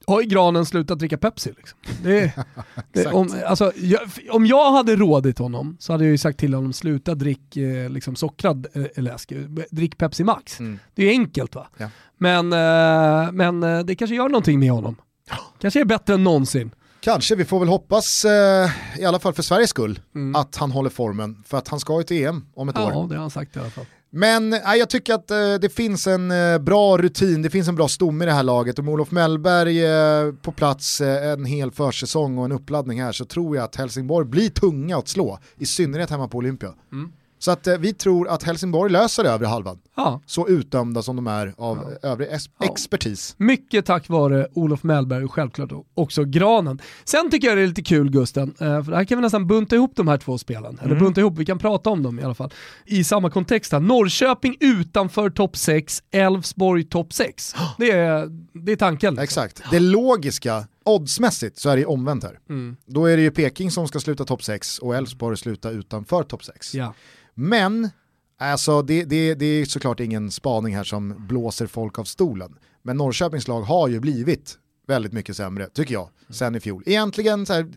har 0.08 0.22
ju 0.22 0.28
granen 0.28 0.66
slutat 0.66 1.00
dricka 1.00 1.18
Pepsi. 1.18 1.54
Liksom. 1.58 1.80
Det, 2.04 2.34
det, 2.94 3.06
om, 3.06 3.30
alltså, 3.46 3.72
jag, 3.76 4.02
om 4.30 4.46
jag 4.46 4.72
hade 4.72 4.96
rådit 4.96 5.40
honom 5.40 5.78
så 5.80 5.92
hade 5.92 6.04
jag 6.04 6.12
ju 6.12 6.18
sagt 6.18 6.40
till 6.40 6.54
honom 6.54 6.74
sluta 6.74 7.16
drick 7.16 7.58
eh, 7.58 7.90
liksom, 7.90 8.16
sockrad 8.16 8.68
eh, 8.74 9.04
läsk, 9.04 9.34
drick 9.70 9.98
Pepsi 9.98 10.24
Max. 10.24 10.60
Mm. 10.60 10.80
Det 10.96 11.06
är 11.06 11.10
enkelt 11.10 11.56
va? 11.56 11.68
Ja. 11.78 11.90
Men, 12.18 12.54
eh, 12.54 13.32
men 13.32 13.64
eh, 13.64 13.80
det 13.80 13.96
kanske 13.96 14.16
gör 14.16 14.30
någonting 14.30 14.60
med 14.60 14.72
honom. 14.72 14.96
Kanske 15.60 15.82
är 15.82 15.86
bättre 15.86 16.14
än 16.14 16.24
någonsin. 16.24 16.72
Kanske, 17.00 17.36
vi 17.36 17.46
får 17.46 17.60
väl 17.60 17.70
hoppas, 17.70 18.26
eh, 18.26 18.70
i 19.00 19.06
alla 19.06 19.20
fall 19.20 19.34
för 19.34 19.44
Sveriges 19.44 19.70
skull, 19.70 20.00
mm. 20.16 20.36
att 20.36 20.56
han 20.56 20.72
håller 20.72 20.90
formen. 20.90 21.44
För 21.48 21.58
att 21.58 21.68
han 21.68 21.80
ska 21.80 21.98
ju 21.98 22.04
till 22.04 22.26
EM 22.26 22.46
om 22.54 22.70
ett 22.70 22.76
ja, 22.78 22.86
år. 22.86 22.92
Ja, 22.92 23.08
det 23.10 23.16
har 23.16 23.22
han 23.22 23.30
sagt 23.30 23.56
i 23.56 23.60
alla 23.60 23.70
fall. 23.70 23.86
Men 24.16 24.54
äh, 24.54 24.60
jag 24.80 24.90
tycker 24.90 25.14
att 25.14 25.32
äh, 25.32 25.54
det 25.62 25.70
finns 25.70 26.08
en 26.08 26.32
äh, 26.32 26.60
bra 26.60 26.98
rutin, 26.98 27.42
det 27.42 27.50
finns 27.50 27.68
en 27.68 27.76
bra 27.76 27.88
stomme 27.88 28.26
i 28.26 28.28
det 28.28 28.34
här 28.34 28.44
laget. 28.44 28.80
Om 28.80 28.90
Olof 28.90 29.12
Mellberg 29.12 29.86
eh, 29.86 30.34
på 30.42 30.52
plats 30.52 31.02
eh, 31.02 31.32
en 31.32 31.46
hel 31.46 31.72
försäsong 31.72 32.38
och 32.38 32.46
en 32.46 32.52
uppladdning 32.52 33.02
här 33.02 33.12
så 33.12 33.26
tror 33.26 33.56
jag 33.56 33.64
att 33.64 33.76
Helsingborg 33.76 34.28
blir 34.28 34.50
tunga 34.50 34.98
att 34.98 35.08
slå, 35.08 35.40
i 35.58 35.66
synnerhet 35.66 36.10
hemma 36.10 36.28
på 36.28 36.38
Olympia. 36.38 36.74
Mm. 36.92 37.12
Så 37.44 37.52
att 37.52 37.68
eh, 37.68 37.78
vi 37.78 37.94
tror 37.94 38.28
att 38.28 38.44
Helsingborg 38.44 38.92
löser 38.92 39.24
övre 39.24 39.48
halvan. 39.48 39.80
Ja. 39.96 40.22
Så 40.26 40.48
utdömda 40.48 41.02
som 41.02 41.16
de 41.16 41.28
är 41.28 41.54
av 41.58 41.98
ja. 42.02 42.10
övrig 42.10 42.28
ja. 42.32 42.66
expertis. 42.66 43.36
Mycket 43.38 43.86
tack 43.86 44.10
vare 44.10 44.48
Olof 44.54 44.84
Mellberg 44.84 45.24
och 45.24 45.34
självklart 45.34 45.70
också 45.94 46.24
Granen. 46.24 46.82
Sen 47.04 47.32
tycker 47.32 47.48
jag 47.48 47.58
det 47.58 47.62
är 47.62 47.68
lite 47.68 47.82
kul 47.82 48.10
Gusten, 48.10 48.54
eh, 48.60 48.84
för 48.84 48.92
här 48.92 49.06
kan 49.06 49.18
vi 49.18 49.22
nästan 49.22 49.48
bunta 49.48 49.76
ihop 49.76 49.92
de 49.96 50.08
här 50.08 50.18
två 50.18 50.38
spelen. 50.38 50.66
Mm. 50.66 50.86
Eller 50.86 50.96
bunta 51.00 51.22
ihop, 51.22 51.38
vi 51.38 51.46
kan 51.46 51.60
prata 51.60 51.90
om 51.90 52.04
dem 52.04 52.20
i 52.20 52.24
alla 52.24 52.34
fall. 52.34 52.54
I 52.86 53.04
samma 53.04 53.30
kontext 53.30 53.72
här. 53.72 53.80
Norrköping 53.80 54.58
utanför 54.60 55.30
topp 55.30 55.58
6, 55.58 56.04
Elfsborg 56.12 56.84
topp 56.84 57.14
6. 57.14 57.56
Det 57.78 57.92
är, 57.92 58.28
det 58.54 58.72
är 58.72 58.76
tanken. 58.76 59.14
Liksom. 59.14 59.24
Exakt. 59.24 59.62
Det 59.72 59.80
logiska 59.80 60.68
oddsmässigt 60.86 61.58
så 61.58 61.70
är 61.70 61.78
det 61.78 61.86
omvänt 61.86 62.24
här. 62.24 62.40
Mm. 62.50 62.76
Då 62.86 63.06
är 63.06 63.18
det 63.18 63.24
ju 63.24 63.32
Peking 63.32 63.72
som 63.72 63.88
ska 63.88 64.00
sluta 64.00 64.26
topp 64.26 64.44
6 64.44 64.80
och 64.80 64.96
Elfsborg 64.96 65.38
sluta 65.38 65.70
utanför 65.70 66.24
topp 66.24 66.44
6. 66.44 66.76
Ja. 66.76 66.94
Men 67.34 67.90
Alltså 68.38 68.82
det, 68.82 69.04
det, 69.04 69.34
det 69.36 69.46
är 69.46 69.66
såklart 69.66 70.00
ingen 70.00 70.32
spaning 70.32 70.76
här 70.76 70.84
som 70.84 71.28
blåser 71.28 71.68
folk 71.68 72.00
av 72.00 72.04
stolen. 72.04 72.56
Men 72.82 72.98
Norrköpings 72.98 73.48
lag 73.48 73.62
har 73.62 73.88
ju 73.88 74.00
blivit 74.00 74.58
väldigt 74.88 75.14
mycket 75.14 75.38
sämre, 75.38 75.70
tycker 75.70 75.94
jag, 75.94 76.10
sen 76.30 76.56
i 76.56 76.60
fjol. 76.60 76.84
Egentligen 76.86 77.46
så 77.46 77.54
här, 77.54 77.74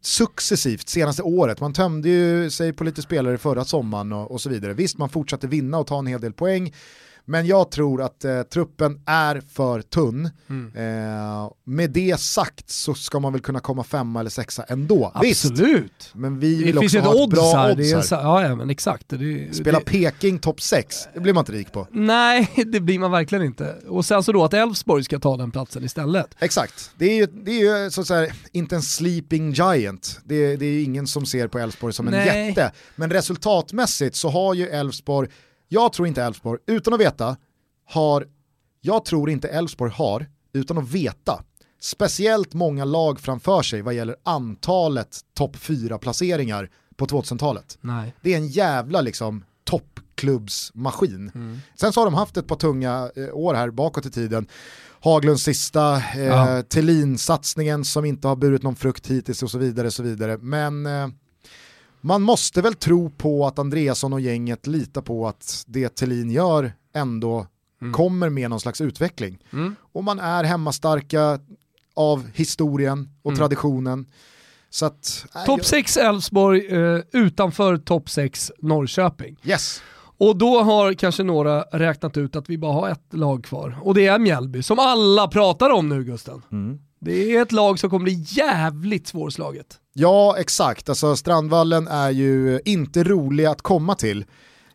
successivt 0.00 0.88
senaste 0.88 1.22
året. 1.22 1.60
Man 1.60 1.72
tömde 1.72 2.08
ju 2.08 2.50
sig 2.50 2.72
på 2.72 2.84
lite 2.84 3.02
spelare 3.02 3.38
förra 3.38 3.64
sommaren 3.64 4.12
och, 4.12 4.30
och 4.30 4.40
så 4.40 4.50
vidare. 4.50 4.74
Visst, 4.74 4.98
man 4.98 5.08
fortsatte 5.08 5.46
vinna 5.46 5.78
och 5.78 5.86
ta 5.86 5.98
en 5.98 6.06
hel 6.06 6.20
del 6.20 6.32
poäng. 6.32 6.74
Men 7.28 7.46
jag 7.46 7.70
tror 7.70 8.02
att 8.02 8.24
eh, 8.24 8.42
truppen 8.42 9.00
är 9.06 9.42
för 9.52 9.82
tunn. 9.82 10.30
Mm. 10.50 10.72
Eh, 10.74 11.50
med 11.64 11.90
det 11.90 12.20
sagt 12.20 12.70
så 12.70 12.94
ska 12.94 13.20
man 13.20 13.32
väl 13.32 13.42
kunna 13.42 13.60
komma 13.60 13.84
femma 13.84 14.20
eller 14.20 14.30
sexa 14.30 14.62
ändå. 14.62 15.12
Absolut. 15.14 15.92
Visst, 15.98 16.14
men 16.14 16.38
vi 16.38 16.64
vill 16.64 16.74
det 16.74 16.84
också 16.84 16.98
ha 16.98 17.24
ett 17.24 17.30
bra 17.30 17.52
här. 17.56 17.72
odds 17.72 18.10
här. 18.10 18.22
ja, 18.22 18.42
ja, 18.42 18.54
men 18.54 18.70
exakt. 18.70 19.04
Det, 19.08 19.56
Spela 19.56 19.78
det, 19.78 19.84
Peking 19.84 20.38
topp 20.38 20.60
6, 20.60 20.96
det 21.14 21.20
blir 21.20 21.32
man 21.32 21.42
inte 21.42 21.52
rik 21.52 21.72
på. 21.72 21.86
Nej, 21.90 22.50
det 22.66 22.80
blir 22.80 22.98
man 22.98 23.10
verkligen 23.10 23.44
inte. 23.44 23.74
Och 23.88 24.04
sen 24.04 24.22
så 24.22 24.32
då 24.32 24.44
att 24.44 24.54
Elfsborg 24.54 25.04
ska 25.04 25.18
ta 25.18 25.36
den 25.36 25.50
platsen 25.50 25.84
istället. 25.84 26.34
Exakt. 26.38 26.90
Det 26.98 27.04
är 27.04 27.16
ju, 27.16 27.26
det 27.26 27.50
är 27.50 27.84
ju 27.84 27.90
så 27.90 28.00
att 28.00 28.06
säga, 28.06 28.32
inte 28.52 28.76
en 28.76 28.82
sleeping 28.82 29.52
giant. 29.52 30.20
Det, 30.24 30.56
det 30.56 30.66
är 30.66 30.72
ju 30.72 30.82
ingen 30.82 31.06
som 31.06 31.26
ser 31.26 31.48
på 31.48 31.58
Elfsborg 31.58 31.92
som 31.92 32.08
en 32.08 32.14
Nej. 32.14 32.46
jätte. 32.48 32.72
Men 32.96 33.10
resultatmässigt 33.10 34.16
så 34.16 34.28
har 34.28 34.54
ju 34.54 34.68
Elfsborg 34.68 35.28
jag 35.68 35.92
tror 35.92 36.08
inte 36.08 36.22
Elfsborg, 36.22 36.60
utan 36.66 36.94
att 36.94 37.00
veta, 37.00 37.36
har, 37.84 38.26
jag 38.80 39.04
tror 39.04 39.30
inte 39.30 39.48
Elfsborg 39.48 39.92
har, 39.92 40.26
utan 40.52 40.78
att 40.78 40.88
veta, 40.90 41.42
speciellt 41.80 42.54
många 42.54 42.84
lag 42.84 43.20
framför 43.20 43.62
sig 43.62 43.82
vad 43.82 43.94
gäller 43.94 44.16
antalet 44.22 45.20
topp 45.34 45.56
4-placeringar 45.56 46.70
på 46.96 47.06
2000-talet. 47.06 47.78
Det 48.20 48.34
är 48.34 48.36
en 48.36 48.48
jävla 48.48 49.00
liksom 49.00 49.44
toppklubbsmaskin. 49.64 51.30
Mm. 51.34 51.58
Sen 51.74 51.92
så 51.92 52.00
har 52.00 52.04
de 52.04 52.14
haft 52.14 52.36
ett 52.36 52.46
par 52.46 52.56
tunga 52.56 53.10
eh, 53.16 53.28
år 53.32 53.54
här 53.54 53.70
bakåt 53.70 54.06
i 54.06 54.10
tiden. 54.10 54.46
Haglunds 55.00 55.42
sista, 55.42 55.96
eh, 55.96 56.22
ja. 56.22 56.62
Thelin-satsningen 56.62 57.84
som 57.84 58.04
inte 58.04 58.28
har 58.28 58.36
burit 58.36 58.62
någon 58.62 58.76
frukt 58.76 59.06
hittills 59.06 59.42
och 59.42 59.50
så 59.50 59.58
vidare. 59.58 59.90
Så 59.90 60.02
vidare. 60.02 60.38
Men 60.38 60.86
eh, 60.86 61.08
man 62.00 62.22
måste 62.22 62.62
väl 62.62 62.74
tro 62.74 63.10
på 63.10 63.46
att 63.46 63.58
Andreasson 63.58 64.12
och 64.12 64.20
gänget 64.20 64.66
litar 64.66 65.02
på 65.02 65.28
att 65.28 65.64
det 65.66 65.88
Thelin 65.88 66.30
gör 66.30 66.72
ändå 66.94 67.46
mm. 67.82 67.92
kommer 67.92 68.28
med 68.28 68.50
någon 68.50 68.60
slags 68.60 68.80
utveckling. 68.80 69.38
Mm. 69.52 69.76
Och 69.92 70.04
man 70.04 70.20
är 70.20 70.44
hemmastarka 70.44 71.40
av 71.94 72.26
historien 72.34 73.08
och 73.22 73.30
mm. 73.30 73.38
traditionen. 73.38 74.06
äh, 75.34 75.44
topp 75.44 75.64
6 75.64 75.96
Elfsborg, 75.96 76.66
eh, 76.66 77.00
utanför 77.12 77.76
topp 77.76 78.10
6 78.10 78.52
Norrköping. 78.58 79.36
Yes. 79.44 79.82
Och 80.18 80.36
då 80.36 80.62
har 80.62 80.92
kanske 80.92 81.22
några 81.22 81.62
räknat 81.62 82.16
ut 82.16 82.36
att 82.36 82.50
vi 82.50 82.58
bara 82.58 82.72
har 82.72 82.88
ett 82.88 83.14
lag 83.14 83.44
kvar. 83.44 83.78
Och 83.82 83.94
det 83.94 84.06
är 84.06 84.18
Mjällby, 84.18 84.62
som 84.62 84.78
alla 84.78 85.28
pratar 85.28 85.70
om 85.70 85.88
nu 85.88 86.04
Gusten. 86.04 86.42
Mm. 86.52 86.78
Det 87.00 87.36
är 87.36 87.42
ett 87.42 87.52
lag 87.52 87.78
som 87.78 87.90
kommer 87.90 88.04
bli 88.04 88.24
jävligt 88.28 89.06
svårslaget. 89.06 89.80
Ja, 90.00 90.36
exakt. 90.38 90.88
Alltså, 90.88 91.16
Strandvallen 91.16 91.88
är 91.88 92.10
ju 92.10 92.60
inte 92.64 93.04
rolig 93.04 93.44
att 93.44 93.62
komma 93.62 93.94
till. 93.94 94.24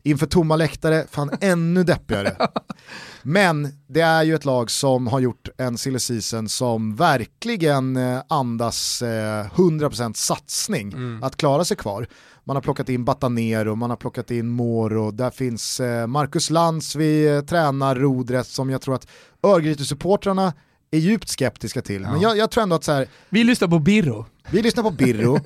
Inför 0.03 0.25
tomma 0.25 0.55
läktare, 0.55 1.05
fan 1.11 1.31
ännu 1.41 1.83
deppigare. 1.83 2.35
Men 3.21 3.67
det 3.87 4.01
är 4.01 4.23
ju 4.23 4.35
ett 4.35 4.45
lag 4.45 4.71
som 4.71 5.07
har 5.07 5.19
gjort 5.19 5.49
en 5.57 5.77
silly 5.77 5.99
season 5.99 6.49
som 6.49 6.95
verkligen 6.95 7.97
eh, 7.97 8.21
andas 8.29 9.01
100% 9.01 10.01
eh, 10.03 10.11
satsning 10.13 10.93
mm. 10.93 11.23
att 11.23 11.37
klara 11.37 11.65
sig 11.65 11.77
kvar. 11.77 12.07
Man 12.43 12.55
har 12.55 12.61
plockat 12.61 12.89
in 12.89 13.05
Batanero, 13.05 13.75
man 13.75 13.89
har 13.89 13.97
plockat 13.97 14.31
in 14.31 14.47
Moro, 14.47 15.11
där 15.11 15.29
finns 15.29 15.79
eh, 15.79 16.07
Marcus 16.07 16.49
Lantz 16.49 16.95
vid 16.95 17.47
tränarrodret 17.47 18.47
som 18.47 18.69
jag 18.69 18.81
tror 18.81 18.95
att 18.95 19.07
Örgryte-supportrarna 19.43 20.53
är 20.91 20.99
djupt 20.99 21.29
skeptiska 21.29 21.81
till. 21.81 22.01
Ja. 22.01 22.11
Men 22.11 22.21
jag, 22.21 22.37
jag, 22.37 22.51
tror 22.51 22.63
ändå 22.63 22.75
att 22.75 22.83
så 22.83 22.91
här, 22.91 23.07
Vi 23.29 23.43
lyssnar 23.43 23.67
på 23.67 23.79
Birro. 23.79 24.25
Vi 24.51 24.61
lyssnar 24.61 24.83
på 24.83 24.91
Birro. 24.91 25.39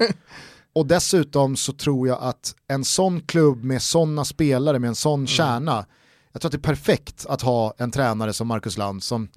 och 0.74 0.86
dessutom 0.88 1.56
så 1.56 1.74
tror 1.74 2.08
jag 2.08 2.18
att 2.22 2.56
en 2.68 2.86
sån 2.86 3.22
klubb 3.22 3.64
med 3.64 3.82
sådana 3.82 4.26
spelare, 4.26 4.80
med 4.80 4.88
en 4.88 4.96
sån 4.96 5.20
mm. 5.20 5.28
kärna, 5.28 5.86
jag 6.32 6.42
tror 6.42 6.50
att 6.50 6.52
det 6.52 6.70
är 6.70 6.74
perfekt 6.74 7.26
att 7.30 7.42
ha 7.42 7.74
en 7.78 7.92
tränare 7.92 8.34
som 8.34 8.48
Marcus 8.48 8.78
Land 8.78 9.04
som, 9.04 9.30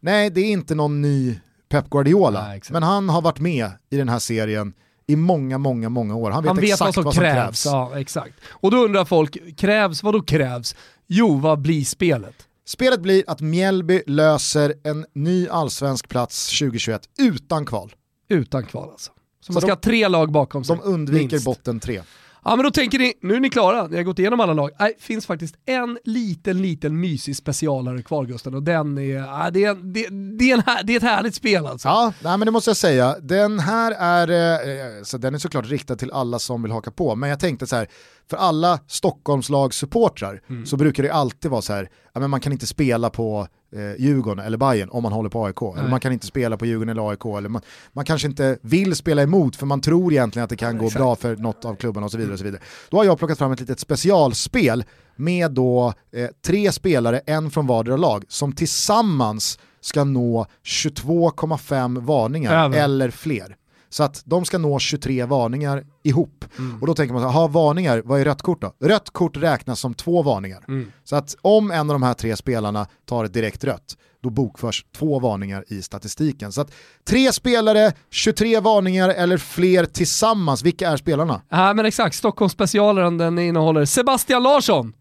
nej 0.00 0.30
det 0.30 0.40
är 0.40 0.50
inte 0.50 0.74
någon 0.74 1.02
ny 1.02 1.40
Pep 1.68 1.90
Guardiola, 1.90 2.42
nej, 2.48 2.62
men 2.70 2.82
han 2.82 3.08
har 3.08 3.22
varit 3.22 3.40
med 3.40 3.70
i 3.90 3.96
den 3.96 4.08
här 4.08 4.18
serien 4.18 4.72
i 5.06 5.16
många, 5.16 5.58
många, 5.58 5.88
många 5.88 6.14
år. 6.14 6.30
Han 6.30 6.42
vet, 6.42 6.48
han 6.48 6.56
vet 6.56 6.64
exakt 6.64 6.80
vad 6.80 6.94
som, 6.94 7.04
vad 7.04 7.14
som 7.14 7.22
krävs. 7.22 7.36
krävs. 7.36 7.66
Ja, 7.66 7.98
exakt. 7.98 8.34
Och 8.48 8.70
då 8.70 8.76
undrar 8.76 9.04
folk, 9.04 9.56
krävs, 9.56 10.02
vad 10.02 10.14
då 10.14 10.22
krävs? 10.22 10.76
Jo, 11.06 11.36
vad 11.38 11.60
blir 11.60 11.84
spelet? 11.84 12.34
Spelet 12.66 13.00
blir 13.00 13.24
att 13.26 13.40
Mjällby 13.40 14.02
löser 14.06 14.74
en 14.84 15.06
ny 15.12 15.48
allsvensk 15.48 16.08
plats 16.08 16.58
2021 16.58 17.02
utan 17.18 17.66
kval. 17.66 17.92
Utan 18.28 18.64
kval 18.66 18.90
alltså. 18.90 19.12
Så, 19.40 19.46
Så 19.46 19.52
man 19.52 19.60
ska 19.60 19.68
de, 19.68 19.72
ha 19.72 19.80
tre 19.80 20.08
lag 20.08 20.32
bakom 20.32 20.64
sig. 20.64 20.76
De 20.76 20.82
undviker 20.82 21.30
minst. 21.30 21.44
botten 21.44 21.80
tre. 21.80 22.02
Ja 22.48 22.56
men 22.56 22.64
då 22.64 22.70
tänker 22.70 22.98
ni, 22.98 23.14
nu 23.22 23.34
är 23.34 23.40
ni 23.40 23.50
klara, 23.50 23.86
ni 23.86 23.96
har 23.96 24.02
gått 24.02 24.18
igenom 24.18 24.40
alla 24.40 24.52
lag. 24.52 24.70
Nej, 24.78 24.96
finns 24.98 25.26
faktiskt 25.26 25.54
en 25.66 25.98
liten, 26.04 26.62
liten 26.62 27.00
mysig 27.00 27.36
specialare 27.36 28.02
kvar 28.02 28.24
Gusten 28.24 28.54
och 28.54 28.62
den 28.62 28.98
är, 28.98 29.16
ja, 29.16 29.50
det, 29.50 29.64
är, 29.64 29.74
det, 29.74 30.08
det, 30.38 30.50
är 30.50 30.54
en 30.54 30.86
det 30.86 30.92
är 30.92 30.96
ett 30.96 31.02
härligt 31.02 31.34
spel 31.34 31.66
alltså. 31.66 31.88
Ja, 31.88 32.12
nej, 32.22 32.38
men 32.38 32.46
det 32.46 32.50
måste 32.50 32.70
jag 32.70 32.76
säga. 32.76 33.16
Den 33.22 33.58
här 33.58 33.92
är, 33.98 34.28
eh, 34.70 35.02
så 35.02 35.18
den 35.18 35.34
är 35.34 35.38
såklart 35.38 35.70
riktad 35.70 35.96
till 35.96 36.12
alla 36.12 36.38
som 36.38 36.62
vill 36.62 36.72
haka 36.72 36.90
på, 36.90 37.16
men 37.16 37.30
jag 37.30 37.40
tänkte 37.40 37.66
så 37.66 37.76
här, 37.76 37.88
för 38.30 38.36
alla 38.36 38.78
Stockholmslagssupportrar 38.86 40.42
mm. 40.48 40.66
så 40.66 40.76
brukar 40.76 41.02
det 41.02 41.12
alltid 41.12 41.50
vara 41.50 41.62
så 41.62 41.72
här, 41.72 41.88
ja, 42.12 42.20
men 42.20 42.30
man 42.30 42.40
kan 42.40 42.52
inte 42.52 42.66
spela 42.66 43.10
på 43.10 43.48
eh, 43.72 44.04
Djurgården 44.04 44.46
eller 44.46 44.58
Bayern 44.58 44.88
om 44.88 45.02
man 45.02 45.12
håller 45.12 45.30
på 45.30 45.46
AIK. 45.46 45.60
Nej. 45.60 45.72
Eller 45.78 45.88
man 45.88 46.00
kan 46.00 46.12
inte 46.12 46.26
spela 46.26 46.56
på 46.56 46.66
Djurgården 46.66 46.88
eller 46.88 47.10
AIK. 47.10 47.24
Eller 47.24 47.48
man, 47.48 47.62
man 47.92 48.04
kanske 48.04 48.28
inte 48.28 48.58
vill 48.62 48.96
spela 48.96 49.22
emot 49.22 49.56
för 49.56 49.66
man 49.66 49.80
tror 49.80 50.12
egentligen 50.12 50.44
att 50.44 50.50
det 50.50 50.56
kan 50.56 50.74
ja, 50.74 50.80
gå 50.80 50.86
exakt. 50.86 51.00
bra 51.00 51.16
för 51.16 51.36
något 51.36 51.64
av 51.64 51.74
klubbarna 51.74 52.04
och 52.04 52.10
så 52.10 52.18
vidare. 52.18 52.32
Och 52.32 52.38
så 52.38 52.44
vidare. 52.44 52.62
Då 52.88 52.96
har 52.96 53.04
jag 53.04 53.18
plockat 53.18 53.38
fram 53.38 53.52
ett 53.52 53.60
litet 53.60 53.80
specialspel 53.80 54.84
med 55.16 55.50
då 55.50 55.94
eh, 56.12 56.28
tre 56.46 56.72
spelare, 56.72 57.18
en 57.26 57.50
från 57.50 57.66
vardera 57.66 57.96
lag, 57.96 58.24
som 58.28 58.52
tillsammans 58.52 59.58
ska 59.80 60.04
nå 60.04 60.46
22,5 60.64 62.00
varningar 62.06 62.64
Över. 62.64 62.78
eller 62.78 63.10
fler. 63.10 63.56
Så 63.88 64.02
att 64.02 64.22
de 64.24 64.44
ska 64.44 64.58
nå 64.58 64.78
23 64.78 65.24
varningar 65.24 65.84
ihop. 66.04 66.44
Och 66.80 66.86
då 66.86 66.94
tänker 66.94 67.12
man 67.14 67.22
så 67.22 67.28
här, 67.28 67.34
ha 67.34 67.46
varningar, 67.48 68.02
vad 68.04 68.20
är 68.20 68.24
rött 68.24 68.42
kort 68.42 68.60
då? 68.60 68.72
Rött 68.82 69.10
kort 69.10 69.36
räknas 69.36 69.80
som 69.80 69.94
två 69.94 70.22
varningar. 70.22 70.64
Så 71.04 71.16
att 71.16 71.36
om 71.42 71.70
en 71.70 71.90
av 71.90 71.94
de 71.94 72.02
här 72.02 72.14
tre 72.14 72.36
spelarna 72.36 72.86
tar 73.08 73.24
ett 73.24 73.32
direkt 73.34 73.64
rött, 73.64 73.96
då 74.22 74.30
bokförs 74.30 74.84
två 74.96 75.18
varningar 75.18 75.64
i 75.68 75.82
statistiken. 75.82 76.52
Så 76.52 76.60
att 76.60 76.72
tre 77.08 77.32
spelare, 77.32 77.92
23 78.10 78.60
varningar 78.60 79.08
eller 79.08 79.38
fler 79.38 79.84
tillsammans, 79.84 80.62
vilka 80.62 80.88
är 80.90 80.96
spelarna? 80.96 81.42
Ja 81.48 81.74
men 81.74 81.86
exakt, 81.86 82.16
Stockholmsspecialaren 82.16 83.18
den 83.18 83.38
innehåller 83.38 83.84
Sebastian 83.84 84.42
Larsson. 84.42 84.92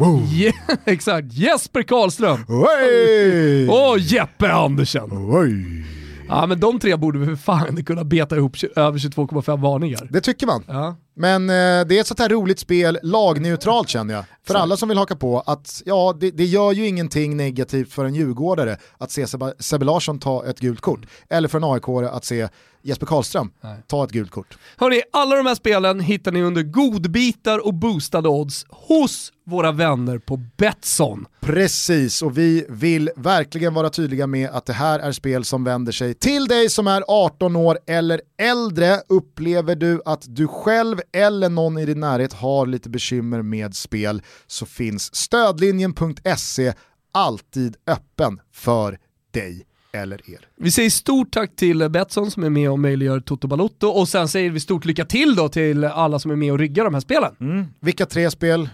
Wow. 0.00 0.24
Je- 0.32 0.52
exakt, 0.84 1.32
Jesper 1.32 1.82
Karlström 1.82 2.44
Oj! 2.48 3.68
och 3.68 3.98
Jeppe 3.98 4.52
Andersen. 4.52 5.08
Oj! 5.12 5.84
Ja 6.30 6.46
men 6.46 6.60
de 6.60 6.78
tre 6.78 6.96
borde 6.96 7.18
vi 7.18 7.26
för 7.26 7.36
fan 7.36 7.84
kunna 7.84 8.04
beta 8.04 8.36
ihop 8.36 8.56
över 8.76 8.98
22,5 8.98 9.60
varningar. 9.60 10.08
Det 10.10 10.20
tycker 10.20 10.46
man. 10.46 10.64
Ja. 10.68 10.96
Men 11.14 11.50
eh, 11.50 11.54
det 11.86 11.96
är 11.96 12.00
ett 12.00 12.06
sånt 12.06 12.20
här 12.20 12.28
roligt 12.28 12.58
spel, 12.58 12.98
lagneutralt 13.02 13.88
känner 13.88 14.14
jag. 14.14 14.24
För 14.46 14.54
alla 14.54 14.76
som 14.76 14.88
vill 14.88 14.98
haka 14.98 15.16
på 15.16 15.40
att 15.40 15.82
ja, 15.84 16.16
det, 16.20 16.30
det 16.30 16.44
gör 16.44 16.72
ju 16.72 16.86
ingenting 16.86 17.36
negativt 17.36 17.92
för 17.92 18.04
en 18.04 18.14
djurgårdare 18.14 18.76
att 18.98 19.10
se 19.10 19.26
Sebbe, 19.26 19.54
Sebbe 19.58 19.84
Larsson 19.84 20.18
ta 20.18 20.46
ett 20.46 20.60
gult 20.60 20.80
kort. 20.80 21.06
Eller 21.28 21.48
för 21.48 21.58
en 21.58 21.64
aik 21.64 22.12
att 22.12 22.24
se 22.24 22.48
Jesper 22.82 23.06
Karlström 23.06 23.50
ta 23.86 24.04
ett 24.04 24.10
gult 24.10 24.30
kort. 24.30 24.58
Hörni, 24.76 25.02
alla 25.12 25.36
de 25.36 25.46
här 25.46 25.54
spelen 25.54 26.00
hittar 26.00 26.32
ni 26.32 26.42
under 26.42 26.62
godbitar 26.62 27.66
och 27.66 27.74
boostade 27.74 28.28
odds 28.28 28.66
hos 28.68 29.32
våra 29.46 29.72
vänner 29.72 30.18
på 30.18 30.36
Betsson. 30.36 31.26
Precis, 31.40 32.22
och 32.22 32.38
vi 32.38 32.66
vill 32.68 33.10
verkligen 33.16 33.74
vara 33.74 33.90
tydliga 33.90 34.26
med 34.26 34.50
att 34.50 34.66
det 34.66 34.72
här 34.72 34.98
är 34.98 35.12
spel 35.12 35.44
som 35.44 35.64
vänder 35.64 35.92
sig 35.92 36.14
till 36.14 36.46
dig 36.46 36.70
som 36.70 36.86
är 36.86 37.04
18 37.08 37.56
år 37.56 37.78
eller 37.86 38.20
äldre. 38.38 39.00
Upplever 39.08 39.74
du 39.74 40.02
att 40.04 40.24
du 40.28 40.46
själv 40.46 40.99
eller 41.12 41.48
någon 41.48 41.78
i 41.78 41.86
din 41.86 42.00
närhet 42.00 42.32
har 42.32 42.66
lite 42.66 42.90
bekymmer 42.90 43.42
med 43.42 43.74
spel 43.74 44.22
så 44.46 44.66
finns 44.66 45.14
stödlinjen.se 45.14 46.72
alltid 47.12 47.76
öppen 47.86 48.40
för 48.52 48.98
dig 49.30 49.66
eller 49.92 50.30
er. 50.30 50.48
Vi 50.56 50.70
säger 50.70 50.90
stort 50.90 51.32
tack 51.32 51.56
till 51.56 51.88
Betsson 51.88 52.30
som 52.30 52.44
är 52.44 52.50
med 52.50 52.70
och 52.70 52.78
möjliggör 52.78 53.20
Toto 53.20 53.48
Balotto 53.48 53.86
och 53.86 54.08
sen 54.08 54.28
säger 54.28 54.50
vi 54.50 54.60
stort 54.60 54.84
lycka 54.84 55.04
till 55.04 55.34
då 55.34 55.48
till 55.48 55.84
alla 55.84 56.18
som 56.18 56.30
är 56.30 56.36
med 56.36 56.52
och 56.52 56.58
ryggar 56.58 56.84
de 56.84 56.94
här 56.94 57.00
spelen. 57.00 57.34
Vilka 57.80 58.06
tre 58.06 58.30
spel 58.30 58.68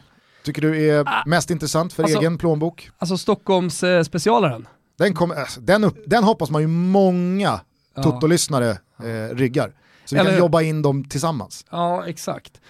tycker 0.45 0.63
du 0.63 0.91
är 0.91 1.29
mest 1.29 1.51
intressant 1.51 1.93
för 1.93 2.03
alltså- 2.03 2.19
egen 2.19 2.39
plånbok? 2.39 2.91
Alltså 2.99 3.19
Stockholms 3.19 3.83
eh, 3.83 4.03
specialaren. 4.03 4.69
Den, 4.99 5.15
kom, 5.15 5.31
alltså, 5.31 5.61
den, 5.61 5.85
upp, 5.85 5.97
den 6.07 6.25
hoppas 6.25 6.51
man 6.51 6.63
ju 6.63 6.69
många 6.69 7.61
Toto-lyssnare 8.03 8.71
eh, 8.71 9.35
ryggar. 9.37 9.73
Så 10.07 10.15
vi 10.15 10.21
Eller- 10.21 10.31
kan 10.31 10.39
jobba 10.39 10.63
in 10.63 10.83
dem 10.83 11.05
tillsammans. 11.05 11.65
Ja, 11.71 12.07
exakt. 12.07 12.61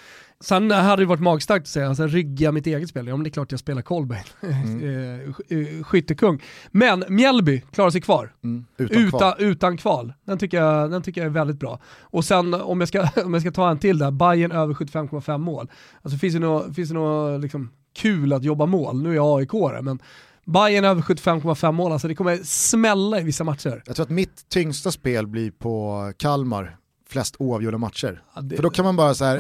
Sen 0.41 0.71
hade 0.71 1.03
det 1.03 1.07
varit 1.07 1.21
magstarkt 1.21 1.63
att 1.63 1.69
säga, 1.69 1.89
alltså, 1.89 2.07
rygga 2.07 2.53
mitt 2.53 2.67
eget 2.67 2.89
spel. 2.89 3.07
Ja 3.07 3.17
men 3.17 3.25
det 3.25 3.29
är 3.29 3.33
klart 3.33 3.51
jag 3.51 3.61
spelar 3.61 3.83
Kolbeinn, 3.83 4.25
mm. 4.43 5.35
skyttekung. 5.85 6.43
Men 6.71 7.05
Mjällby 7.09 7.63
klarar 7.73 7.91
sig 7.91 8.01
kvar. 8.01 8.33
Utan 8.79 8.97
Utan, 8.99 9.11
kval. 9.19 9.35
utan 9.39 9.77
kval. 9.77 10.13
Den 10.27 10.39
tycker, 10.39 10.57
jag, 10.63 10.91
den 10.91 11.03
tycker 11.03 11.21
jag 11.21 11.27
är 11.27 11.33
väldigt 11.33 11.59
bra. 11.59 11.81
Och 12.01 12.25
sen 12.25 12.55
om 12.55 12.81
jag 12.81 12.89
ska, 12.89 13.09
om 13.25 13.33
jag 13.35 13.43
ska 13.43 13.51
ta 13.51 13.71
en 13.71 13.79
till 13.79 13.99
där, 13.99 14.11
Bayern 14.11 14.53
över 14.53 14.75
75,5 14.75 15.39
mål. 15.39 15.71
Alltså 16.03 16.19
finns 16.19 16.35
det 16.35 16.41
något, 16.41 16.75
finns 16.75 16.89
det 16.89 16.95
något 16.95 17.41
liksom, 17.41 17.71
kul 17.97 18.33
att 18.33 18.45
jobba 18.45 18.67
mål? 18.67 19.03
Nu 19.03 19.11
är 19.11 19.15
jag 19.15 19.41
aik 19.41 19.53
men 19.83 19.99
Bayern 20.45 20.85
över 20.85 21.03
75,5 21.03 21.73
mål, 21.73 21.93
alltså 21.93 22.09
det 22.09 22.15
kommer 22.15 22.37
smälla 22.45 23.21
i 23.21 23.23
vissa 23.23 23.45
matcher. 23.45 23.83
Jag 23.87 23.97
tror 23.97 24.05
att 24.05 24.11
mitt 24.11 24.49
tyngsta 24.49 24.91
spel 24.91 25.27
blir 25.27 25.51
på 25.51 26.13
Kalmar, 26.17 26.77
flest 27.09 27.37
oavgjorda 27.39 27.79
matcher. 27.79 28.23
Ja, 28.35 28.41
det- 28.41 28.57
För 28.57 28.63
då 28.63 28.71
kan 28.71 28.85
man 28.85 28.97
bara 28.97 29.15
så 29.15 29.25
här, 29.25 29.37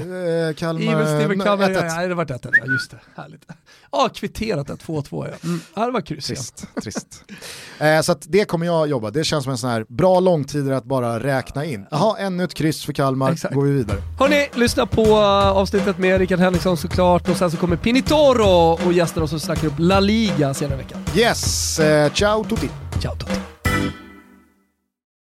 eh, 0.49 0.55
Kalmar, 0.55 0.93
Even 0.93 1.07
Steven 1.07 1.41
Kalmar, 1.41 1.71
1-1. 1.71 1.87
ja, 1.89 2.03
ja, 2.03 2.09
det 2.09 2.15
var 2.15 2.25
1-1, 2.25 2.51
ja 2.61 2.73
just 2.73 2.91
det, 2.91 2.99
härligt. 3.17 3.43
Ja, 3.93 4.09
kvitterat 4.15 4.71
ett 4.71 4.81
2-2 4.87 5.27
ja. 5.31 5.49
Mm. 5.49 5.61
ja. 5.75 5.87
det 5.87 5.93
var 5.93 6.01
kryss 6.01 6.31
ja. 6.31 6.37
Trist, 6.37 6.67
trist. 6.83 7.25
Eh, 7.79 8.01
så 8.01 8.15
det 8.23 8.45
kommer 8.45 8.67
jag 8.67 8.89
jobba, 8.89 9.11
det 9.11 9.25
känns 9.25 9.45
som 9.45 9.51
en 9.51 9.59
sån 9.59 9.71
här 9.71 9.85
bra 9.89 10.21
långtidare 10.21 10.77
att 10.77 10.85
bara 10.85 11.21
räkna 11.21 11.65
in. 11.65 11.87
Jaha, 11.91 12.19
ännu 12.19 12.45
ett 12.45 12.55
kryss 12.55 12.85
för 12.85 12.93
Kalmar, 12.93 13.33
Exakt. 13.33 13.55
går 13.55 13.63
vi 13.65 13.71
vidare. 13.73 13.99
Hörni, 14.19 14.49
lyssna 14.55 14.87
på 14.87 15.03
uh, 15.03 15.17
avsnittet 15.47 15.99
med 15.99 16.19
Rickard 16.19 16.39
Henriksson 16.39 16.77
såklart 16.77 17.29
och 17.29 17.37
sen 17.37 17.51
så 17.51 17.57
kommer 17.57 17.77
Pinitoro 17.77 18.79
och 18.87 18.93
gäster 18.93 19.23
oss 19.23 19.33
och 19.33 19.43
snackar 19.43 19.69
upp 19.69 19.75
La 19.79 20.01
Liga 20.01 20.55
senare 20.55 20.75
i 20.75 20.83
veckan. 20.83 21.01
Yes, 21.17 21.79
eh, 21.79 22.13
ciao 22.13 22.45
tutti! 22.45 22.69
Ciao 23.03 23.17
Totti. 23.17 23.56